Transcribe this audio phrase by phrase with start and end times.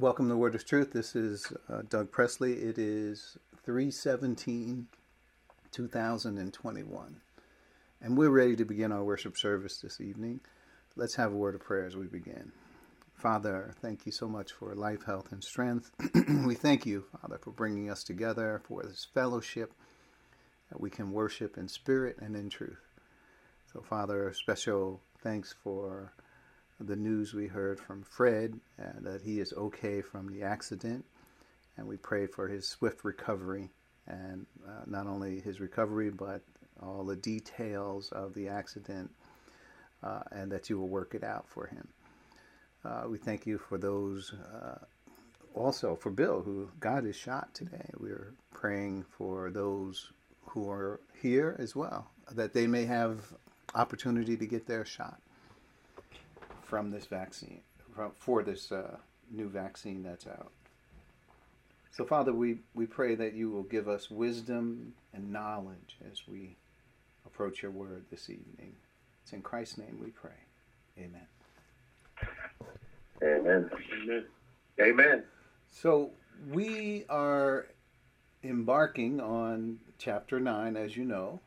[0.00, 0.92] Welcome to Word of Truth.
[0.92, 2.52] This is uh, Doug Presley.
[2.52, 4.86] It is 317
[5.72, 7.20] 2021.
[8.00, 10.38] And we're ready to begin our worship service this evening.
[10.94, 12.52] Let's have a word of prayer as we begin.
[13.16, 15.90] Father, thank you so much for life, health, and strength.
[16.46, 19.72] we thank you, Father, for bringing us together for this fellowship
[20.70, 22.86] that we can worship in spirit and in truth.
[23.72, 26.12] So, Father, special thanks for
[26.80, 31.04] the news we heard from Fred uh, that he is okay from the accident,
[31.76, 33.70] and we pray for his swift recovery,
[34.06, 36.42] and uh, not only his recovery, but
[36.80, 39.10] all the details of the accident,
[40.02, 41.88] uh, and that you will work it out for him.
[42.84, 44.32] Uh, we thank you for those.
[44.32, 44.78] Uh,
[45.54, 50.12] also, for Bill, who got his shot today, we're praying for those
[50.46, 53.34] who are here as well, that they may have
[53.74, 55.20] opportunity to get their shot
[56.68, 57.62] from this vaccine,
[57.94, 58.96] from, for this uh,
[59.30, 60.52] new vaccine that's out.
[61.90, 66.56] So, Father, we, we pray that you will give us wisdom and knowledge as we
[67.26, 68.76] approach your word this evening.
[69.22, 70.30] It's in Christ's name we pray.
[70.98, 71.26] Amen.
[73.22, 73.70] Amen.
[74.02, 74.24] Amen.
[74.80, 75.24] Amen.
[75.70, 76.10] So,
[76.50, 77.66] we are
[78.44, 81.40] embarking on chapter 9, as you know.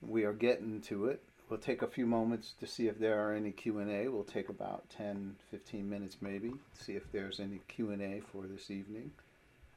[0.00, 1.22] We are getting to it.
[1.48, 4.08] We'll take a few moments to see if there are any Q&A.
[4.08, 9.12] We'll take about 10, 15 minutes maybe, see if there's any Q&A for this evening.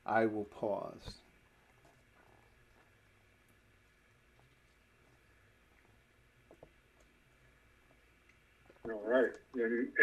[0.06, 1.20] I will pause.
[8.86, 9.30] All right.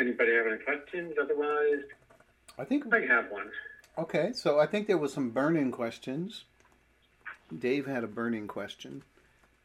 [0.01, 1.14] Anybody have any questions?
[1.20, 1.83] Otherwise,
[2.58, 3.51] I think I have one.
[3.98, 6.45] Okay, so I think there was some burning questions.
[7.58, 9.03] Dave had a burning question.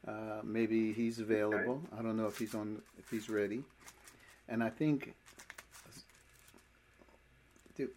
[0.06, 1.80] Uh, maybe he's available.
[1.96, 3.62] I don't know if he's on if he's ready.
[4.48, 5.14] And I think
[7.76, 7.88] did,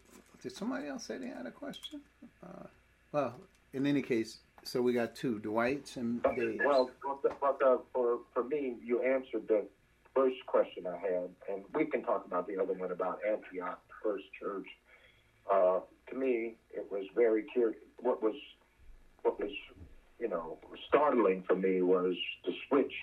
[0.42, 2.02] did somebody else say they had a question?
[2.44, 2.68] Uh,
[3.12, 3.36] well,
[3.74, 6.62] in any case, so we got two, Dwight's and Dave's.
[6.66, 6.92] Well,
[7.24, 9.66] but, uh, for for me, you answered the
[10.16, 14.26] first question I had, and we can talk about the other one about Antioch First
[14.40, 14.68] Church.
[15.52, 17.76] Uh, to me, it was very clear.
[18.00, 18.36] What was
[19.24, 19.52] what was
[20.20, 22.16] you know, startling for me was
[22.46, 22.94] the switch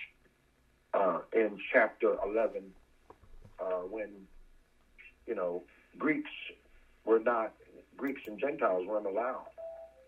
[0.93, 2.63] uh, in chapter 11
[3.59, 4.09] uh, when,
[5.27, 5.63] you know,
[5.97, 6.31] Greeks
[7.05, 7.53] were not,
[7.97, 9.45] Greeks and Gentiles weren't allowed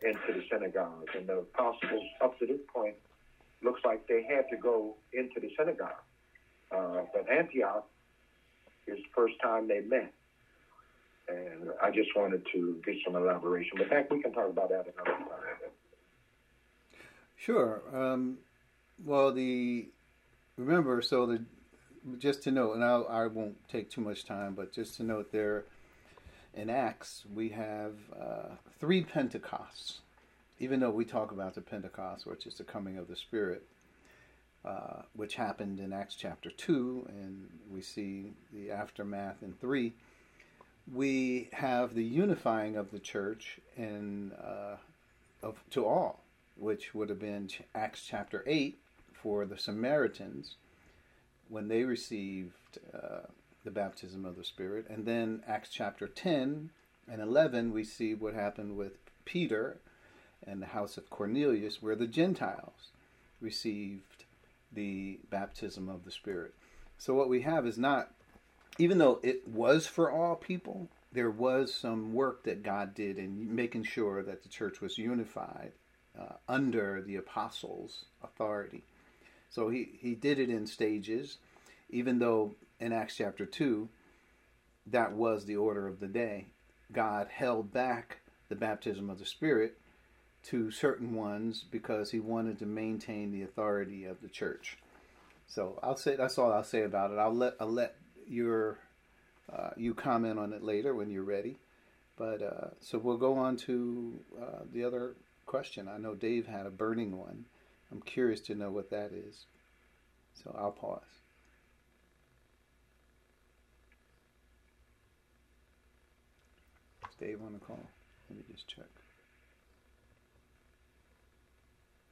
[0.01, 1.07] into the synagogue.
[1.15, 2.95] And the apostles, up to this point,
[3.63, 6.03] looks like they had to go into the synagogue.
[6.71, 7.87] Uh, but Antioch
[8.87, 10.11] is the first time they met.
[11.27, 13.77] And I just wanted to get some elaboration.
[13.77, 15.54] But that we can talk about that another time.
[17.35, 17.81] Sure.
[17.93, 18.39] Um,
[19.03, 19.87] well, the
[20.57, 21.41] remember so the
[22.17, 25.03] just to note, and I'll, I will not take too much time, but just to
[25.03, 25.65] note there
[26.53, 29.99] in Acts we have uh, three Pentecosts.
[30.59, 33.63] Even though we talk about the Pentecost, which is the coming of the Spirit,
[34.63, 39.93] uh, which happened in Acts chapter two, and we see the aftermath in three.
[40.93, 44.77] We have the unifying of the church in uh,
[45.43, 46.24] of to all
[46.57, 48.77] which would have been Acts chapter 8
[49.13, 50.55] for the Samaritans
[51.49, 53.27] when they received uh,
[53.63, 54.85] the baptism of the Spirit.
[54.89, 56.69] And then Acts chapter 10
[57.11, 58.93] and 11, we see what happened with
[59.25, 59.77] Peter
[60.45, 62.91] and the house of Cornelius, where the Gentiles
[63.41, 64.25] received
[64.71, 66.53] the baptism of the Spirit.
[66.97, 68.11] So what we have is not,
[68.77, 73.55] even though it was for all people, there was some work that God did in
[73.55, 75.71] making sure that the church was unified
[76.19, 78.83] uh, under the apostles' authority.
[79.49, 81.37] So he, he did it in stages,
[81.89, 83.87] even though in Acts chapter 2,
[84.87, 86.47] that was the order of the day.
[86.91, 89.77] God held back the baptism of the Spirit
[90.43, 94.77] to certain ones because he wanted to maintain the authority of the church.
[95.47, 97.17] So I'll say that's all I'll say about it.
[97.17, 97.95] I'll let I'll let
[98.27, 98.77] your
[99.51, 101.57] uh, you comment on it later when you're ready.
[102.17, 105.15] But uh, so we'll go on to uh, the other
[105.45, 105.87] question.
[105.87, 107.45] I know Dave had a burning one.
[107.91, 109.45] I'm curious to know what that is.
[110.43, 111.01] So I'll pause.
[117.09, 117.79] Is Dave on the call?
[118.29, 118.85] Let me just check.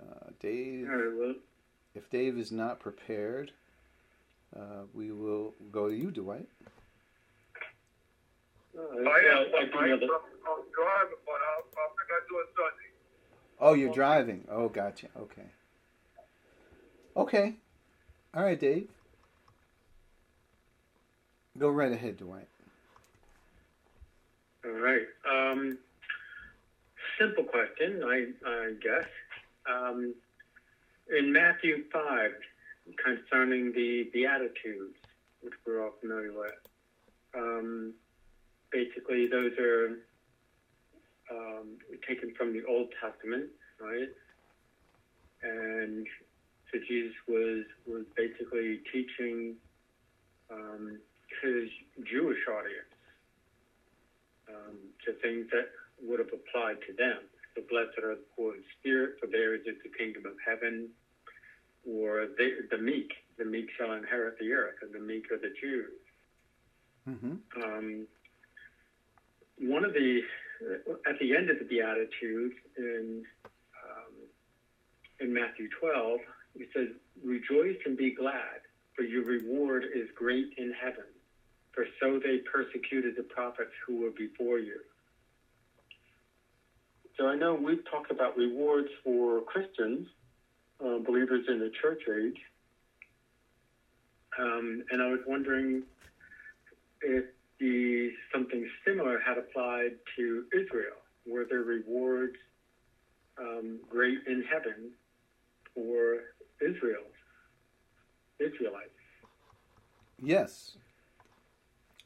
[0.01, 0.88] Uh, Dave,
[1.95, 3.51] if Dave is not prepared,
[4.56, 6.47] uh, we will go to you, Dwight.
[8.75, 12.82] Uh, I am, I, I, I'm driving, but I'll, I think I do it Sunday.
[13.65, 14.45] Oh, you're driving.
[14.51, 15.07] Oh, gotcha.
[15.18, 15.48] Okay.
[17.15, 17.56] Okay.
[18.36, 18.89] All right, Dave.
[21.57, 22.50] Go right ahead, Dwight.
[24.65, 25.06] All right.
[25.25, 25.77] Um,
[27.18, 29.07] simple question, I, I guess.
[29.65, 30.13] Um,
[31.18, 32.31] in Matthew 5,
[33.01, 34.98] concerning the Beatitudes,
[35.39, 36.51] which we're all familiar with,
[37.33, 37.94] um,
[38.71, 40.00] basically those are
[41.33, 41.68] um,
[42.07, 43.50] taken from the Old Testament,
[43.81, 44.09] right?
[45.41, 46.07] And
[46.71, 49.56] so Jesus was was basically teaching
[50.51, 50.97] um,
[51.41, 51.69] his
[52.06, 52.95] Jewish audience
[54.50, 55.69] um, to things that
[56.01, 57.19] would have applied to them.
[57.56, 60.89] So blessed are the poor in spirit, for theirs is the kingdom of heaven.
[61.86, 65.53] Or the, the meek, the meek shall inherit the earth, and the meek are the
[65.62, 65.91] Jews.
[67.09, 67.62] Mm-hmm.
[67.62, 68.07] Um,
[69.59, 70.21] one of the
[71.07, 73.23] at the end of the Beatitudes in
[73.83, 74.13] um,
[75.19, 76.19] in Matthew 12,
[76.57, 76.89] he says,
[77.23, 78.61] "Rejoice and be glad,
[78.95, 81.05] for your reward is great in heaven.
[81.71, 84.79] For so they persecuted the prophets who were before you."
[87.17, 90.07] So I know we've talked about rewards for Christians,
[90.83, 92.39] uh, believers in the church age,
[94.38, 95.83] um, and I was wondering
[97.01, 97.25] if
[97.63, 100.98] the something similar had applied to Israel.
[101.25, 102.36] Were there rewards
[103.39, 104.92] um, great in heaven
[105.74, 106.18] for
[106.62, 107.06] Israel,
[108.39, 108.89] Israelites?
[110.21, 110.75] Yes,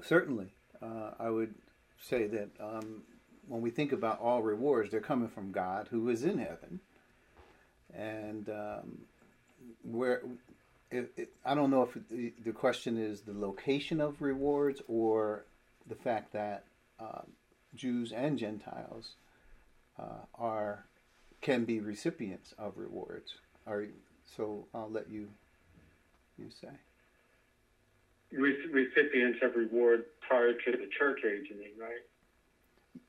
[0.03, 0.53] certainly.
[0.79, 1.55] Uh, I would
[1.99, 3.01] say that um,
[3.47, 6.79] when we think about all rewards, they're coming from God who is in heaven.
[7.95, 8.97] And um,
[9.83, 10.21] where
[10.91, 15.45] it, it, I don't know if the, the, question is the location of rewards or
[15.87, 16.63] the fact that
[16.99, 17.21] uh,
[17.75, 19.11] Jews and Gentiles
[19.99, 20.85] uh, are
[21.41, 23.35] can be recipients of rewards.
[23.65, 23.85] Are
[24.35, 25.29] so I'll let you
[26.37, 26.69] you say
[28.31, 32.01] recipients of reward prior to the church age, you mean, right?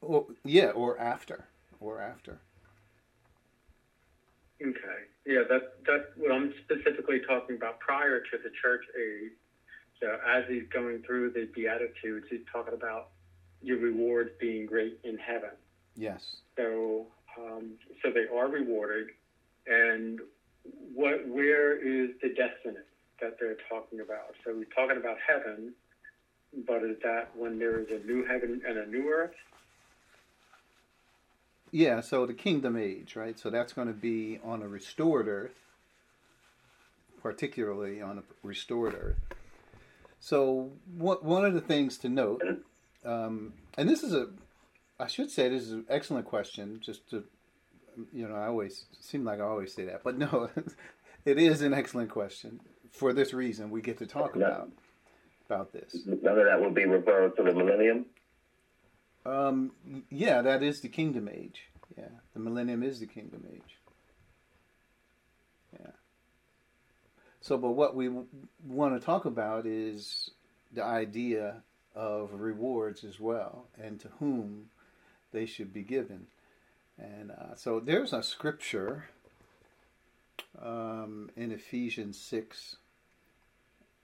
[0.00, 1.46] Well, yeah, or after,
[1.80, 2.38] or after.
[4.60, 4.76] Okay.
[5.28, 9.32] Yeah, that's that's what I'm specifically talking about prior to the church age.
[10.00, 13.08] So as he's going through the Beatitudes, he's talking about
[13.60, 15.50] your rewards being great in heaven.
[15.94, 16.22] Yes.
[16.56, 17.08] So
[17.38, 17.72] um,
[18.02, 19.08] so they are rewarded,
[19.66, 20.20] and
[20.94, 22.80] what where is the destiny
[23.20, 24.34] that they're talking about?
[24.46, 25.75] So we're talking about heaven,
[26.66, 29.32] but is that when there is a new heaven and a new earth?
[31.70, 33.38] Yeah, so the kingdom age, right?
[33.38, 35.59] So that's going to be on a restored earth,
[37.23, 39.19] particularly on a restored earth.
[40.20, 42.43] So what, one of the things to note,
[43.05, 44.29] um, and this is a,
[44.99, 46.81] I should say this is an excellent question.
[46.85, 47.25] Just to,
[48.12, 50.50] you know, I always seem like I always say that, but no,
[51.25, 52.61] it is an excellent question.
[52.93, 54.71] For this reason, we get to talk about
[55.47, 55.97] about this.
[56.06, 58.06] None of that will be referred to the millennium.
[59.28, 59.72] Um,
[60.10, 61.64] yeah, that is the kingdom age.
[61.96, 63.76] Yeah, the millennium is the kingdom age.
[65.78, 65.90] Yeah.
[67.40, 68.26] So, but what we w-
[68.66, 70.30] want to talk about is
[70.72, 71.62] the idea
[71.94, 74.70] of rewards as well, and to whom
[75.32, 76.26] they should be given.
[76.98, 79.10] And uh, so there's a scripture
[80.60, 82.76] um, in Ephesians 6,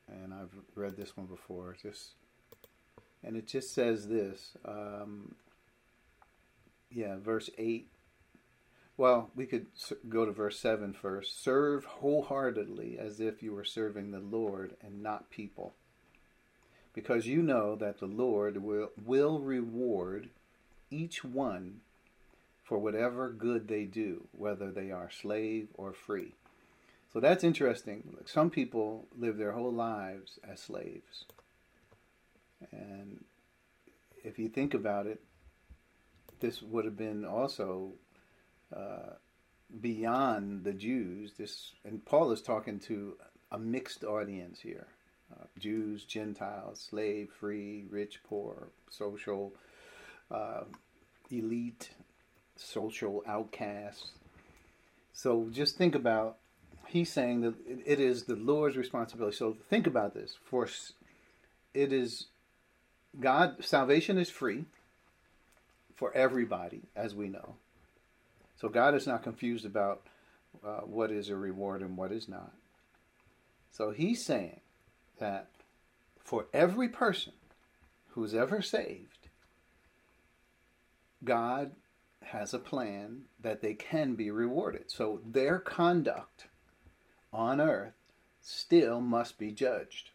[0.08, 1.76] and I've read this one before.
[1.80, 2.10] Just
[3.24, 4.56] and it just says this.
[4.64, 5.34] Um,
[6.90, 7.88] yeah, verse 8.
[8.96, 9.66] Well, we could
[10.08, 11.42] go to verse 7 first.
[11.42, 15.74] Serve wholeheartedly as if you were serving the Lord and not people.
[16.92, 20.28] Because you know that the Lord will, will reward
[20.90, 21.80] each one
[22.62, 26.34] for whatever good they do, whether they are slave or free.
[27.12, 28.16] So that's interesting.
[28.26, 31.24] Some people live their whole lives as slaves.
[32.72, 33.24] And
[34.22, 35.20] if you think about it,
[36.40, 37.92] this would have been also
[38.74, 39.14] uh,
[39.80, 41.32] beyond the Jews.
[41.38, 43.16] This and Paul is talking to
[43.52, 44.86] a mixed audience here:
[45.32, 49.54] uh, Jews, Gentiles, slave, free, rich, poor, social,
[50.30, 50.64] uh,
[51.30, 51.90] elite,
[52.56, 54.12] social outcasts.
[55.12, 56.36] So just think about.
[56.86, 59.36] He's saying that it is the Lord's responsibility.
[59.36, 60.36] So think about this.
[60.44, 60.68] For
[61.72, 62.26] it is
[63.20, 64.64] God, salvation is free
[65.94, 67.54] for everybody, as we know.
[68.60, 70.02] So God is not confused about
[70.64, 72.52] uh, what is a reward and what is not.
[73.70, 74.60] So he's saying
[75.18, 75.48] that
[76.18, 77.32] for every person
[78.10, 79.28] who's ever saved,
[81.24, 81.72] God
[82.22, 84.90] has a plan that they can be rewarded.
[84.90, 86.46] So their conduct
[87.32, 87.94] on earth
[88.40, 90.10] still must be judged.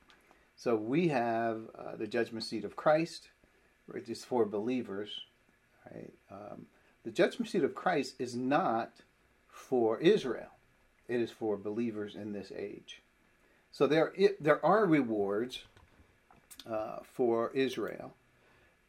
[0.59, 3.29] So we have uh, the judgment seat of Christ,
[3.85, 5.21] which is for believers,
[5.89, 6.11] Right?
[6.29, 6.65] Um,
[7.05, 8.91] the judgment seat of Christ is not
[9.47, 10.51] for Israel;
[11.07, 13.01] it is for believers in this age.
[13.71, 15.63] So there, it, there are rewards
[16.69, 18.13] uh, for Israel,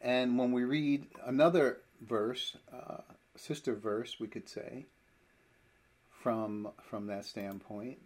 [0.01, 3.03] and when we read another verse, uh,
[3.37, 4.87] sister verse, we could say,
[6.11, 7.99] from from that standpoint,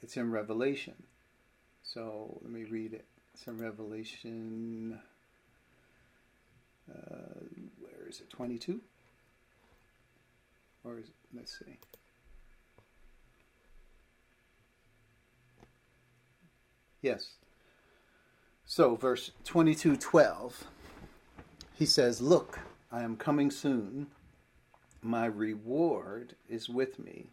[0.00, 0.94] it's in Revelation.
[1.92, 3.04] So let me read it.
[3.46, 4.98] In Revelation.
[6.90, 7.40] Uh,
[7.78, 8.30] where is it?
[8.30, 8.80] Twenty-two.
[10.84, 11.78] Or is it, let's see.
[17.02, 17.34] Yes.
[18.64, 20.64] So, verse 22 12,
[21.74, 22.58] he says, Look,
[22.90, 24.08] I am coming soon.
[25.02, 27.30] My reward is with me,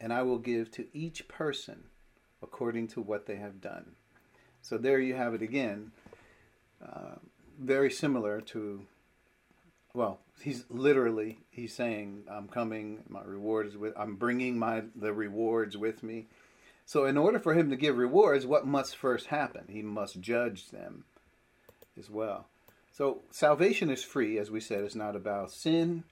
[0.00, 1.84] and I will give to each person
[2.42, 3.92] according to what they have done.
[4.62, 5.92] So, there you have it again.
[6.84, 7.16] Uh,
[7.58, 8.82] very similar to,
[9.94, 13.02] well, he's literally he's saying, "I'm coming.
[13.08, 13.92] My reward is with.
[13.96, 16.26] I'm bringing my the rewards with me."
[16.84, 19.64] So, in order for him to give rewards, what must first happen?
[19.68, 21.04] He must judge them
[21.98, 22.46] as well.
[22.92, 24.84] So, salvation is free, as we said.
[24.84, 26.04] It's not about sin,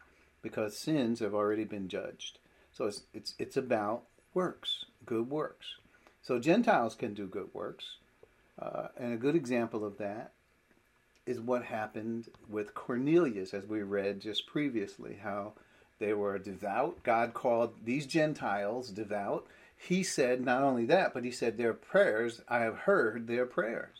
[0.43, 2.39] because sins have already been judged.
[2.73, 5.77] So, it's it's it's about works, good works.
[6.23, 7.97] So, Gentiles can do good works,
[8.61, 10.33] uh, and a good example of that
[11.27, 15.19] is what happened with Cornelius, as we read just previously.
[15.23, 15.55] How
[15.99, 17.03] they were devout.
[17.03, 19.47] God called these Gentiles devout
[19.81, 23.97] he said not only that, but he said, Their prayers, I have heard their prayers.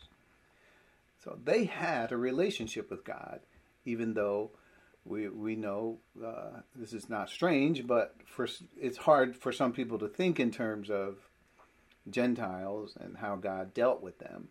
[1.23, 3.39] So they had a relationship with God,
[3.85, 4.51] even though
[5.05, 8.47] we, we know uh, this is not strange, but for,
[8.79, 11.17] it's hard for some people to think in terms of
[12.09, 14.49] Gentiles and how God dealt with them.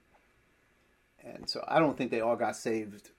[1.22, 3.10] And so I don't think they all got saved,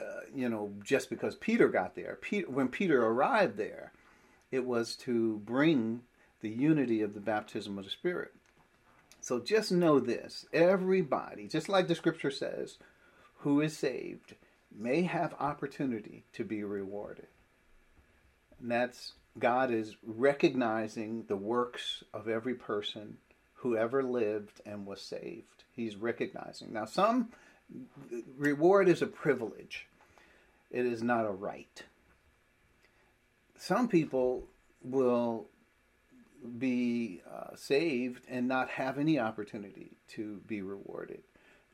[0.00, 2.18] uh, you know, just because Peter got there.
[2.20, 3.92] Peter, when Peter arrived there,
[4.50, 6.02] it was to bring
[6.40, 8.32] the unity of the baptism of the Spirit.
[9.20, 12.76] So just know this everybody, just like the scripture says,
[13.38, 14.34] who is saved
[14.76, 17.28] may have opportunity to be rewarded.
[18.60, 23.18] And that's God is recognizing the works of every person
[23.64, 25.64] who ever lived and was saved.
[25.74, 26.70] He's recognizing.
[26.70, 27.30] Now, some
[28.36, 29.86] reward is a privilege,
[30.70, 31.82] it is not a right.
[33.56, 34.44] Some people
[34.82, 35.46] will
[36.58, 41.22] be uh, saved and not have any opportunity to be rewarded.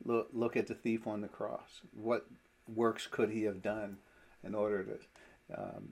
[0.05, 1.81] Look, look at the thief on the cross.
[1.93, 2.25] What
[2.73, 3.97] works could he have done
[4.45, 5.89] in order to um,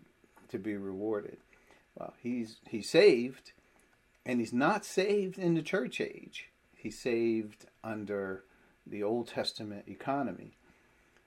[0.47, 1.39] to be rewarded?
[1.95, 3.51] Well, he's he's saved,
[4.25, 6.49] and he's not saved in the church age.
[6.75, 8.43] He's saved under
[8.85, 10.57] the Old Testament economy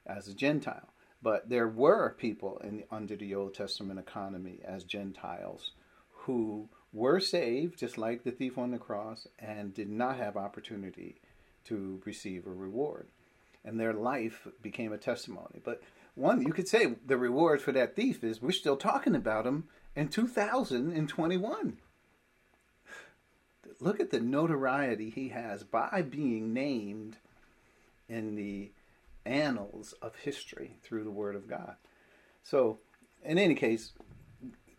[0.07, 0.89] as a Gentile.
[1.23, 5.73] But there were people in under the Old Testament economy as Gentiles
[6.11, 11.17] who were saved, just like the thief on the cross, and did not have opportunity
[11.65, 13.07] to receive a reward.
[13.65, 15.61] And their life became a testimony.
[15.65, 15.81] But
[16.15, 19.65] one, you could say the reward for that thief is we're still talking about him
[19.95, 21.79] in 2021.
[23.83, 27.17] Look at the notoriety he has by being named
[28.09, 28.71] in the
[29.27, 31.75] annals of history through the Word of God.
[32.45, 32.79] So,
[33.25, 33.91] in any case,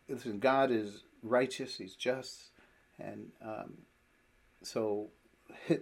[0.07, 2.51] listen, God is righteous, he's just,
[2.97, 3.73] and um,
[4.61, 5.09] so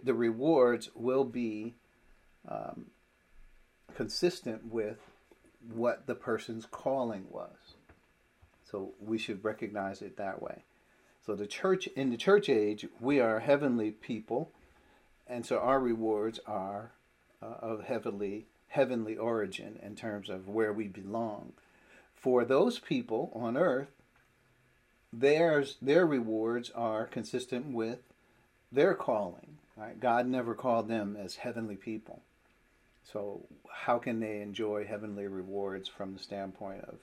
[0.03, 1.75] the rewards will be
[2.47, 2.87] um,
[3.93, 4.97] consistent with
[5.71, 7.75] what the person's calling was.
[8.63, 10.63] So we should recognize it that way.
[11.25, 14.49] So the church in the church age, we are heavenly people,
[15.27, 16.91] and so our rewards are
[17.41, 21.51] uh, of heavenly heavenly origin in terms of where we belong.
[22.15, 23.91] For those people on earth,
[25.11, 27.99] theirs their rewards are consistent with
[28.71, 29.57] their calling.
[29.75, 29.99] Right?
[29.99, 32.21] God never called them as heavenly people.
[33.11, 36.95] So how can they enjoy heavenly rewards from the standpoint of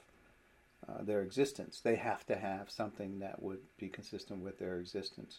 [0.89, 1.81] uh, their existence?
[1.81, 5.39] They have to have something that would be consistent with their existence.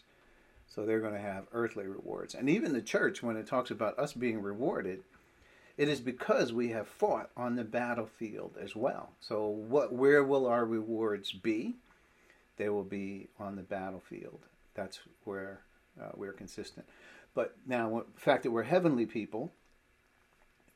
[0.66, 2.34] So they're going to have earthly rewards.
[2.34, 5.02] And even the church, when it talks about us being rewarded,
[5.76, 9.10] it is because we have fought on the battlefield as well.
[9.20, 11.76] So what where will our rewards be?
[12.60, 14.40] they will be on the battlefield.
[14.74, 15.62] That's where
[15.98, 16.86] uh, we're consistent.
[17.34, 19.50] But now, the fact that we're heavenly people,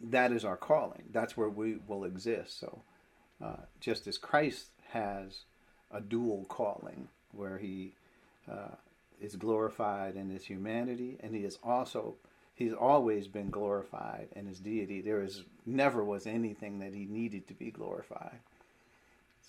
[0.01, 1.03] that is our calling.
[1.13, 2.59] That's where we will exist.
[2.59, 2.81] So,
[3.43, 5.45] uh, just as Christ has
[5.91, 7.95] a dual calling, where he
[8.51, 8.75] uh,
[9.21, 12.17] is glorified in his humanity, and he is also
[12.55, 15.01] he's always been glorified in his deity.
[15.01, 18.39] There is never was anything that he needed to be glorified.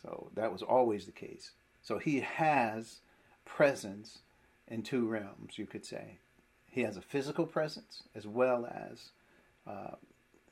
[0.02, 1.52] So that was always the case.
[1.82, 3.00] So he has
[3.46, 4.20] presence
[4.68, 6.18] in two realms, you could say.
[6.70, 9.12] He has a physical presence as well as
[9.68, 9.96] uh,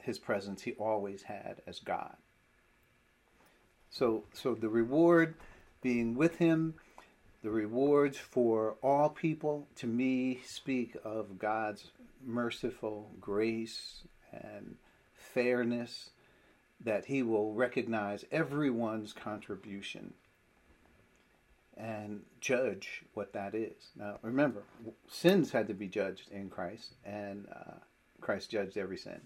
[0.02, 2.16] his presence he always had as God.
[3.94, 5.36] So, so the reward
[5.84, 6.74] being with him,
[7.44, 11.92] the rewards for all people, to me, speak of God's
[12.26, 14.78] merciful grace and
[15.14, 16.10] fairness,
[16.84, 20.16] that he will recognize everyone's contribution
[21.78, 23.92] and judge what that is.
[23.96, 24.64] Now, remember,
[25.08, 27.76] sins had to be judged in Christ, and uh,
[28.22, 29.22] Christ judged every sin.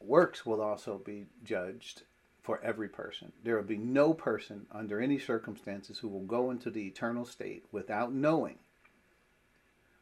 [0.00, 2.04] Works will also be judged
[2.44, 3.32] for every person.
[3.42, 7.64] There will be no person under any circumstances who will go into the eternal state
[7.72, 8.58] without knowing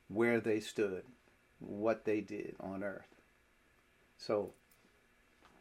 [0.09, 1.05] where they stood,
[1.61, 3.15] what they did on earth.
[4.19, 4.51] So,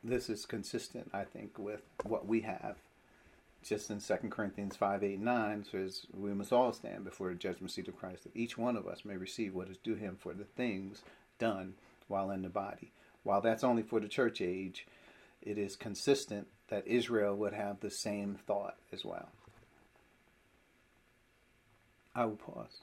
[0.04, 2.78] this is consistent, I think, with what we have
[3.64, 7.72] just in 2 Corinthians 5 8 9 says, We must all stand before the judgment
[7.72, 10.34] seat of Christ, that each one of us may receive what is due him for
[10.34, 11.04] the things
[11.38, 11.76] done
[12.08, 12.92] while in the body.
[13.24, 14.88] While that's only for the church age,
[15.42, 19.30] it is consistent that Israel would have the same thought as well.
[22.16, 22.82] I will pause.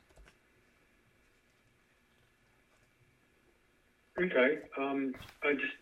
[4.19, 4.59] Okay.
[4.79, 5.75] Um, I just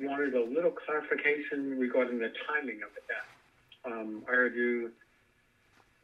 [0.00, 3.32] wanted a little clarification regarding the timing of the death
[3.84, 4.90] um, I heard you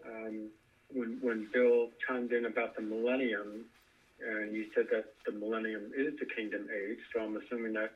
[0.07, 0.49] um,
[0.93, 3.65] when when Bill chimed in about the millennium,
[4.27, 6.99] and you said that the millennium is the kingdom age.
[7.15, 7.93] So I'm assuming that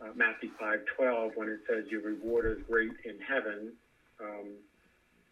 [0.00, 3.72] uh, Matthew five twelve, when it says your reward is great in heaven,
[4.20, 4.48] um,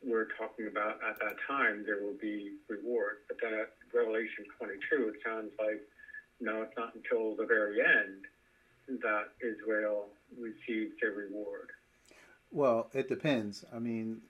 [0.03, 3.19] we're talking about at that time there will be reward.
[3.29, 5.81] But then at Revelation 22, it sounds like
[6.41, 10.07] no, it's not until the very end that Israel
[10.39, 11.71] receives their reward.
[12.51, 13.65] Well, it depends.
[13.75, 14.21] I mean,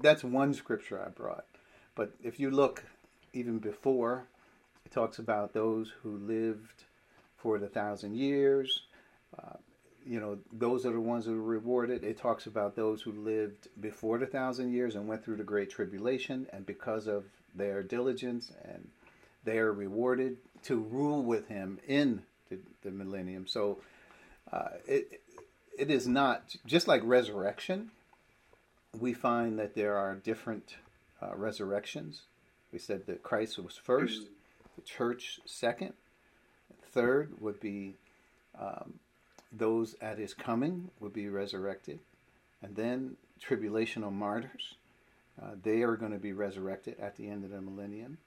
[0.00, 1.46] that's one scripture I brought.
[1.94, 2.84] But if you look
[3.32, 4.26] even before,
[4.84, 6.84] it talks about those who lived
[7.36, 8.82] for the thousand years.
[9.36, 9.56] Uh,
[10.08, 12.02] you know, those are the ones who are rewarded.
[12.02, 15.70] It talks about those who lived before the thousand years and went through the great
[15.70, 18.88] tribulation, and because of their diligence, and
[19.44, 23.46] they are rewarded to rule with him in the, the millennium.
[23.46, 23.80] So
[24.50, 25.20] uh, it,
[25.78, 27.90] it is not just like resurrection.
[28.98, 30.76] We find that there are different
[31.20, 32.22] uh, resurrections.
[32.72, 34.22] We said that Christ was first,
[34.76, 35.92] the church second,
[36.92, 37.94] third would be
[38.58, 38.94] um,
[39.52, 41.98] those at his coming will be resurrected,
[42.62, 44.74] and then tribulational martyrs.
[45.40, 48.18] Uh, they are going to be resurrected at the end of the millennium.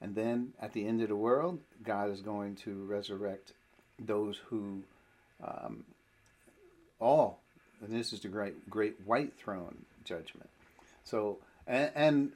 [0.00, 3.52] And then at the end of the world, God is going to resurrect
[3.98, 4.82] those who
[5.42, 5.84] um,
[7.00, 7.38] all,
[7.80, 10.48] and this is the great great white throne judgment.
[11.04, 12.32] So, and, and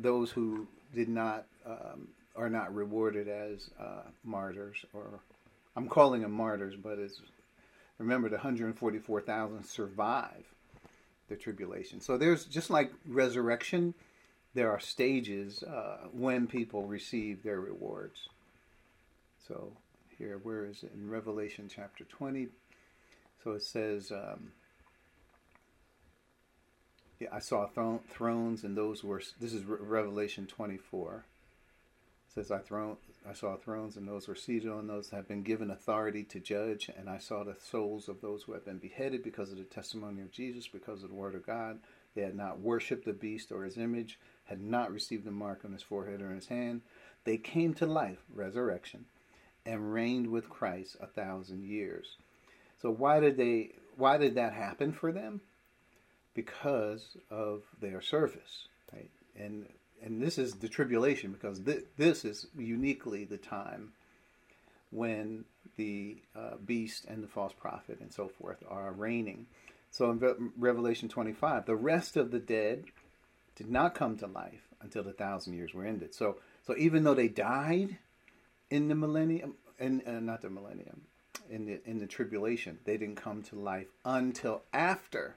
[0.00, 5.04] those who did not um, are not rewarded as uh, martyrs, or
[5.76, 7.20] I'm calling them martyrs, but it's
[8.04, 10.44] remember the 144,000 survive
[11.28, 12.00] the tribulation.
[12.00, 13.94] So there's just like resurrection,
[14.54, 18.28] there are stages uh, when people receive their rewards.
[19.48, 19.72] So
[20.18, 22.48] here, where is it in Revelation chapter 20?
[23.42, 24.52] So it says, um,
[27.18, 29.22] yeah, I saw th- thrones, and those were.
[29.40, 31.24] This is Re- Revelation 24.
[32.34, 32.96] Says, I throne,
[33.28, 36.90] I saw thrones, and those were seated on those have been given authority to judge.
[36.98, 40.20] And I saw the souls of those who have been beheaded because of the testimony
[40.20, 41.78] of Jesus, because of the word of God.
[42.14, 45.72] They had not worshipped the beast or his image, had not received the mark on
[45.72, 46.82] his forehead or his hand.
[47.24, 49.06] They came to life, resurrection,
[49.64, 52.16] and reigned with Christ a thousand years.
[52.82, 55.40] So why did they why did that happen for them?
[56.34, 59.10] Because of their service, right?
[59.36, 59.66] And
[60.04, 63.92] and this is the tribulation because th- this is uniquely the time
[64.90, 65.44] when
[65.76, 69.46] the uh, beast and the false prophet and so forth are reigning.
[69.90, 72.84] So in Re- Revelation 25, the rest of the dead
[73.56, 76.14] did not come to life until the thousand years were ended.
[76.14, 76.36] So
[76.66, 77.98] so even though they died
[78.70, 81.02] in the millennium, and uh, not the millennium,
[81.50, 82.78] in the in the tribulation.
[82.84, 85.36] They didn't come to life until after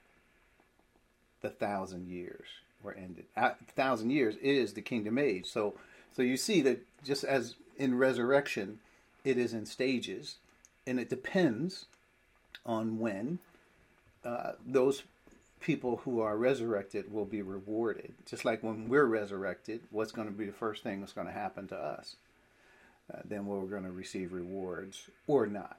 [1.42, 2.48] the thousand years
[2.84, 3.26] were ended.
[3.36, 5.46] A thousand years is the kingdom age.
[5.46, 5.76] So
[6.16, 8.80] so you see that just as in resurrection,
[9.24, 10.38] it is in stages,
[10.86, 11.86] and it depends
[12.66, 13.40] on when
[14.26, 15.04] uh, those
[15.60, 18.14] people who are resurrected will be rewarded.
[18.26, 21.34] Just like when we're resurrected, what's going to be the first thing that's going to
[21.34, 22.16] happen to us?
[23.14, 25.78] Uh, then we're going to receive rewards or not.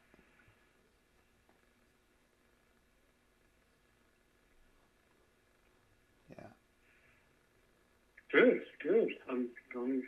[8.32, 9.08] Good, good.
[9.30, 10.02] I'm, I'm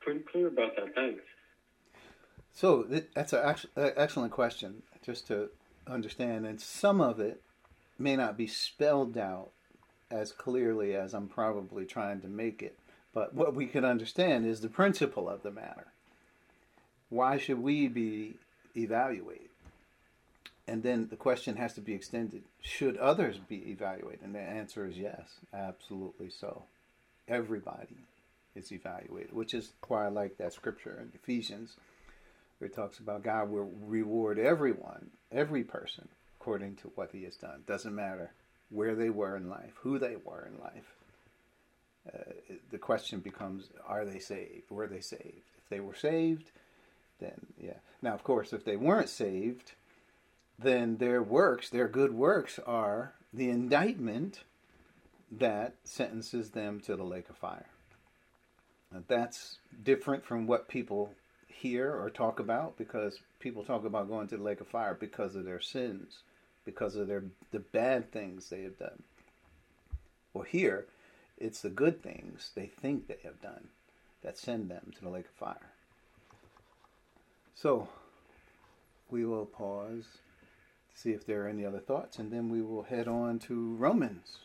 [0.00, 0.94] pretty clear about that.
[0.94, 1.22] Thanks.
[2.54, 5.48] So that's an excellent question, just to
[5.86, 6.46] understand.
[6.46, 7.42] And some of it
[7.98, 9.50] may not be spelled out
[10.10, 12.78] as clearly as I'm probably trying to make it.
[13.14, 15.86] But what we can understand is the principle of the matter.
[17.08, 18.34] Why should we be
[18.76, 19.48] evaluated?
[20.66, 24.22] And then the question has to be extended should others be evaluated?
[24.22, 26.62] And the answer is yes, absolutely so.
[27.28, 27.96] Everybody
[28.54, 31.76] is evaluated, which is why I like that scripture in Ephesians
[32.62, 36.06] where it talks about God will reward everyone, every person,
[36.40, 37.64] according to what he has done.
[37.66, 38.30] Doesn't matter
[38.70, 40.94] where they were in life, who they were in life.
[42.06, 42.32] Uh,
[42.70, 44.70] the question becomes are they saved?
[44.70, 45.42] Were they saved?
[45.58, 46.52] If they were saved,
[47.18, 47.78] then yeah.
[48.00, 49.72] Now, of course, if they weren't saved,
[50.56, 54.44] then their works, their good works, are the indictment
[55.38, 57.66] that sentences them to the lake of fire.
[58.92, 61.14] Now, that's different from what people
[61.46, 65.34] hear or talk about because people talk about going to the lake of fire because
[65.34, 66.18] of their sins,
[66.64, 69.02] because of their the bad things they have done.
[70.34, 70.86] Well, here,
[71.38, 73.68] it's the good things they think they have done
[74.22, 75.70] that send them to the lake of fire.
[77.54, 77.88] So,
[79.10, 80.04] we will pause
[80.94, 83.74] to see if there are any other thoughts, and then we will head on to
[83.74, 84.38] Romans.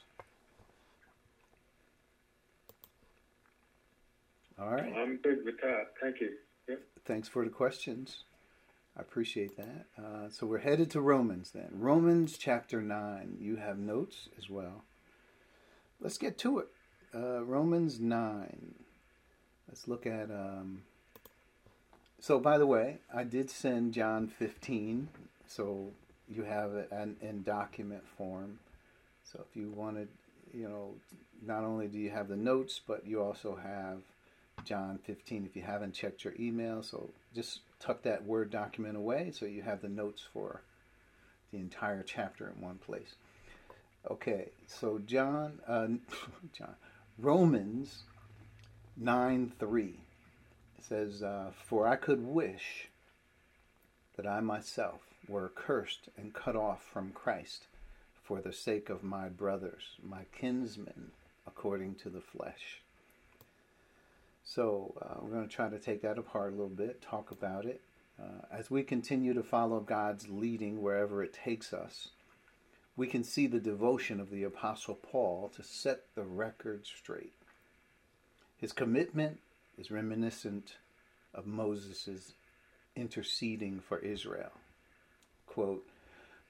[4.59, 4.91] All right.
[4.97, 5.93] I'm good with that.
[6.01, 6.31] Thank you.
[6.67, 6.79] Yep.
[7.05, 8.23] Thanks for the questions.
[8.97, 9.85] I appreciate that.
[9.97, 11.69] Uh, so we're headed to Romans then.
[11.73, 13.37] Romans chapter 9.
[13.39, 14.83] You have notes as well.
[16.01, 16.67] Let's get to it.
[17.13, 18.73] Uh, Romans 9.
[19.67, 20.31] Let's look at.
[20.31, 20.81] Um,
[22.19, 25.07] so, by the way, I did send John 15,
[25.47, 25.91] so
[26.27, 28.57] you have it in, in document form.
[29.31, 30.07] So, if you wanted,
[30.51, 30.95] you know,
[31.45, 33.99] not only do you have the notes, but you also have
[34.63, 36.83] John 15 if you haven't checked your email.
[36.83, 40.61] So, just tuck that Word document away so you have the notes for
[41.51, 43.15] the entire chapter in one place.
[44.09, 45.87] Okay, so John, uh,
[46.57, 46.75] John,
[47.17, 48.03] Romans
[48.95, 49.99] 9 3
[50.81, 52.89] says, uh, For I could wish
[54.15, 57.67] that I myself were cursed and cut off from Christ
[58.23, 61.11] for the sake of my brothers, my kinsmen,
[61.45, 62.81] according to the flesh.
[64.49, 67.65] So uh, we're going to try to take that apart a little bit, talk about
[67.65, 67.81] it.
[68.19, 72.09] Uh, as we continue to follow God's leading wherever it takes us,
[72.95, 77.33] we can see the devotion of the Apostle Paul to set the record straight.
[78.57, 79.39] His commitment
[79.77, 80.77] is reminiscent
[81.33, 82.33] of Moses'
[82.95, 84.53] interceding for Israel.
[85.45, 85.85] Quote,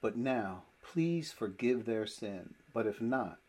[0.01, 3.39] But now, please forgive their sin, but if not,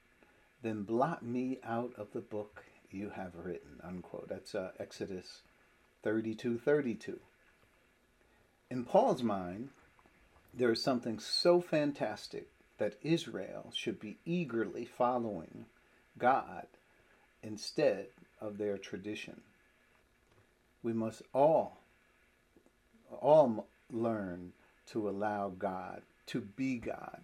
[0.63, 3.81] then blot me out of the book you have written.
[3.83, 4.29] Unquote.
[4.29, 5.43] That's uh, Exodus
[6.03, 7.19] 32 32.
[8.71, 9.71] In Paul's mind,
[10.53, 12.49] there is something so fantastic
[12.79, 15.67] that Israel should be eagerly following
[16.19, 16.67] God
[17.43, 18.07] instead
[18.41, 19.41] of their tradition.
[20.83, 21.81] We must all,
[23.21, 24.53] all learn
[24.87, 27.21] to allow God to be God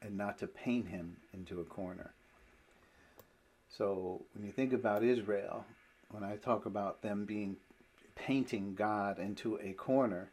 [0.00, 2.12] and not to paint him into a corner.
[3.76, 5.64] So when you think about Israel,
[6.10, 7.56] when I talk about them being
[8.14, 10.30] painting God into a corner,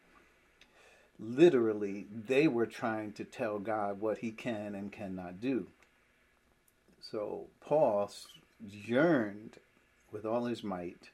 [1.20, 5.68] literally they were trying to tell God what he can and cannot do.
[7.00, 8.12] So Paul
[8.64, 9.58] yearned
[10.12, 11.10] with all his might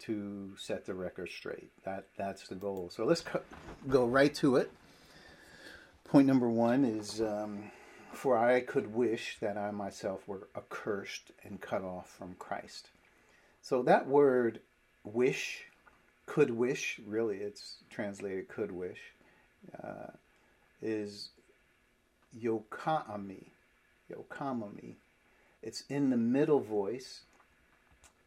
[0.00, 1.70] to set the record straight.
[1.84, 2.90] That that's the goal.
[2.92, 3.42] So let's co-
[3.88, 4.72] go right to it.
[6.04, 7.70] Point number one is um,
[8.12, 12.90] for I could wish that I myself were accursed and cut off from Christ.
[13.62, 14.60] So that word
[15.04, 15.64] wish,
[16.26, 19.00] could wish, really it's translated could wish,
[19.82, 20.12] uh,
[20.82, 21.30] is
[22.38, 23.46] euchomai.
[24.10, 24.94] Euchomai.
[25.62, 27.20] It's in the middle voice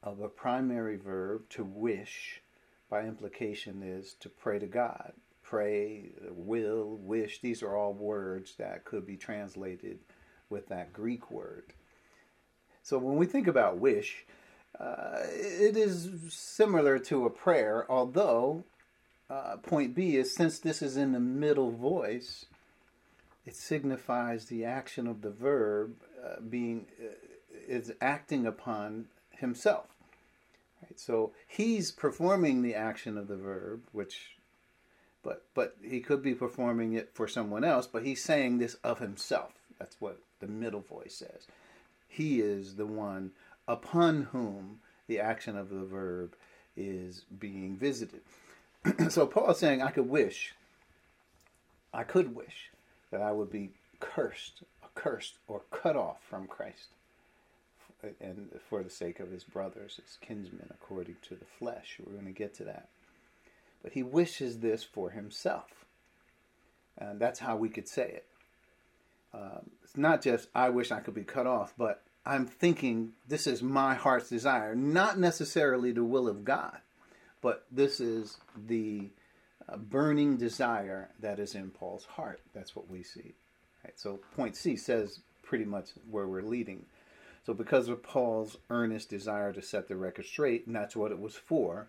[0.01, 2.41] of a primary verb to wish,
[2.89, 5.13] by implication, is to pray to God
[5.53, 9.99] pray, will, wish, these are all words that could be translated
[10.49, 11.65] with that Greek word.
[12.81, 14.25] So when we think about wish,
[14.79, 18.63] uh, it is similar to a prayer, although
[19.29, 22.47] uh, point B is since this is in the middle voice,
[23.45, 25.93] it signifies the action of the verb
[26.25, 27.13] uh, being uh,
[27.67, 29.85] is acting upon himself.
[30.81, 30.99] Right?
[30.99, 34.31] So he's performing the action of the verb, which
[35.23, 38.99] but but he could be performing it for someone else but he's saying this of
[38.99, 41.47] himself that's what the middle voice says
[42.07, 43.31] he is the one
[43.67, 46.35] upon whom the action of the verb
[46.75, 48.21] is being visited.
[49.09, 50.53] so Paul is saying, I could wish,
[51.93, 52.71] I could wish
[53.11, 56.89] that I would be cursed, accursed, or cut off from Christ,
[58.19, 61.97] and for the sake of his brothers, his kinsmen, according to the flesh.
[62.03, 62.89] We're going to get to that.
[63.83, 65.85] But he wishes this for himself.
[66.97, 68.25] And that's how we could say it.
[69.33, 73.47] Um, it's not just, I wish I could be cut off, but I'm thinking this
[73.47, 76.77] is my heart's desire, not necessarily the will of God,
[77.41, 79.09] but this is the
[79.67, 82.39] uh, burning desire that is in Paul's heart.
[82.53, 83.33] That's what we see.
[83.83, 83.99] Right?
[83.99, 86.85] So, point C says pretty much where we're leading.
[87.45, 91.19] So, because of Paul's earnest desire to set the record straight, and that's what it
[91.19, 91.87] was for,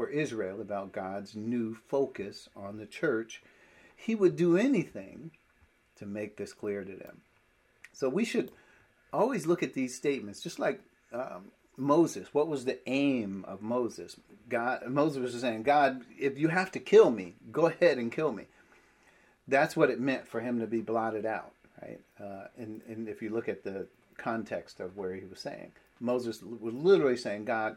[0.00, 3.42] for Israel about God's new focus on the church,
[3.94, 5.30] he would do anything
[5.96, 7.20] to make this clear to them.
[7.92, 8.50] So, we should
[9.12, 10.80] always look at these statements, just like
[11.12, 12.32] um, Moses.
[12.32, 14.18] What was the aim of Moses?
[14.48, 18.32] God, Moses was saying, God, if you have to kill me, go ahead and kill
[18.32, 18.46] me.
[19.46, 22.00] That's what it meant for him to be blotted out, right?
[22.18, 23.86] Uh, and, and if you look at the
[24.16, 27.76] context of where he was saying, Moses was literally saying, God,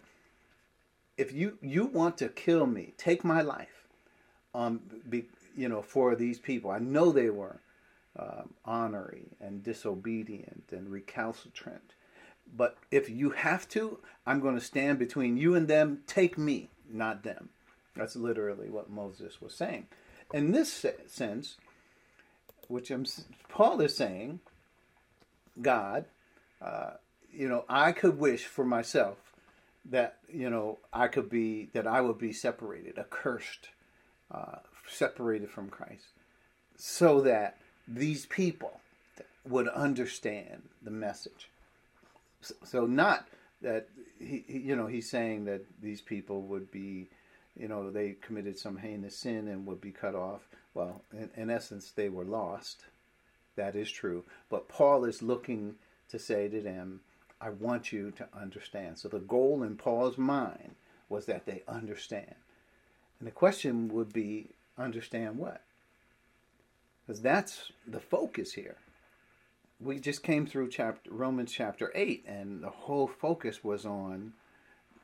[1.17, 3.87] if you you want to kill me, take my life,
[4.53, 6.71] um, be, you know, for these people.
[6.71, 7.59] I know they were
[8.17, 11.93] um, honoring and disobedient and recalcitrant.
[12.55, 16.01] But if you have to, I'm going to stand between you and them.
[16.07, 17.49] Take me, not them.
[17.95, 19.87] That's literally what Moses was saying.
[20.33, 21.57] In this sense,
[22.67, 23.05] which I'm,
[23.49, 24.39] Paul is saying,
[25.61, 26.05] God,
[26.61, 26.91] uh,
[27.31, 29.17] you know, I could wish for myself
[29.89, 33.69] that you know I could be that I would be separated, accursed,
[34.31, 36.07] uh, separated from Christ,
[36.77, 38.79] so that these people
[39.47, 41.49] would understand the message.
[42.63, 43.27] So, not
[43.61, 43.87] that
[44.19, 47.09] he, you know, he's saying that these people would be,
[47.57, 50.41] you know, they committed some heinous sin and would be cut off.
[50.73, 52.85] Well, in, in essence, they were lost.
[53.55, 54.23] That is true.
[54.49, 55.75] But Paul is looking
[56.09, 57.01] to say to them,
[57.43, 58.97] I want you to understand.
[58.97, 60.75] So the goal in Paul's mind
[61.09, 62.35] was that they understand.
[63.19, 65.61] And the question would be understand what?
[67.05, 68.77] Because that's the focus here.
[69.81, 74.31] We just came through chapter Romans chapter 8 and the whole focus was on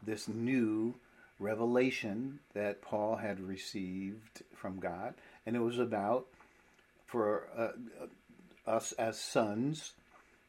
[0.02, 0.96] this new
[1.40, 5.14] revelation that Paul had received from God
[5.46, 6.28] and it was about
[7.06, 7.72] for uh,
[8.66, 9.92] us as sons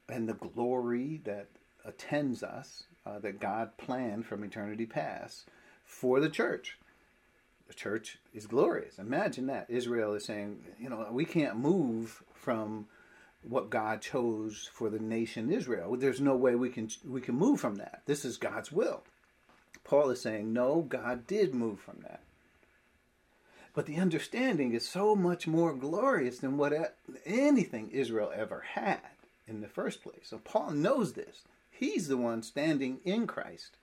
[0.09, 1.48] and the glory that
[1.85, 5.47] attends us uh, that God planned from eternity past
[5.85, 6.79] for the church
[7.71, 8.99] the church is glorious.
[8.99, 9.66] Imagine that.
[9.69, 12.87] Israel is saying, you know, we can't move from
[13.45, 15.97] what God chose for the nation Israel.
[15.97, 18.03] There's no way we can we can move from that.
[18.07, 19.05] This is God's will.
[19.85, 22.25] Paul is saying, no, God did move from that.
[23.73, 28.99] But the understanding is so much more glorious than what anything Israel ever had
[29.47, 30.25] in the first place.
[30.25, 31.45] So Paul knows this.
[31.81, 33.79] He's the one standing in Christ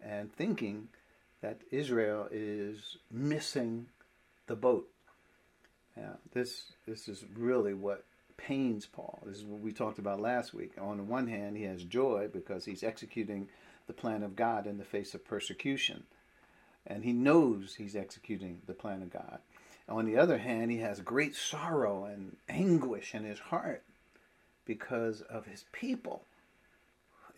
[0.00, 0.86] and thinking
[1.42, 3.86] that Israel is missing
[4.46, 4.88] the boat.
[5.96, 8.04] Yeah, this this is really what
[8.36, 9.18] pains Paul.
[9.26, 10.74] This is what we talked about last week.
[10.80, 13.48] On the one hand, he has joy because he's executing
[13.88, 16.04] the plan of God in the face of persecution.
[16.86, 19.40] And he knows he's executing the plan of God.
[19.88, 23.82] On the other hand, he has great sorrow and anguish in his heart
[24.64, 26.22] because of his people,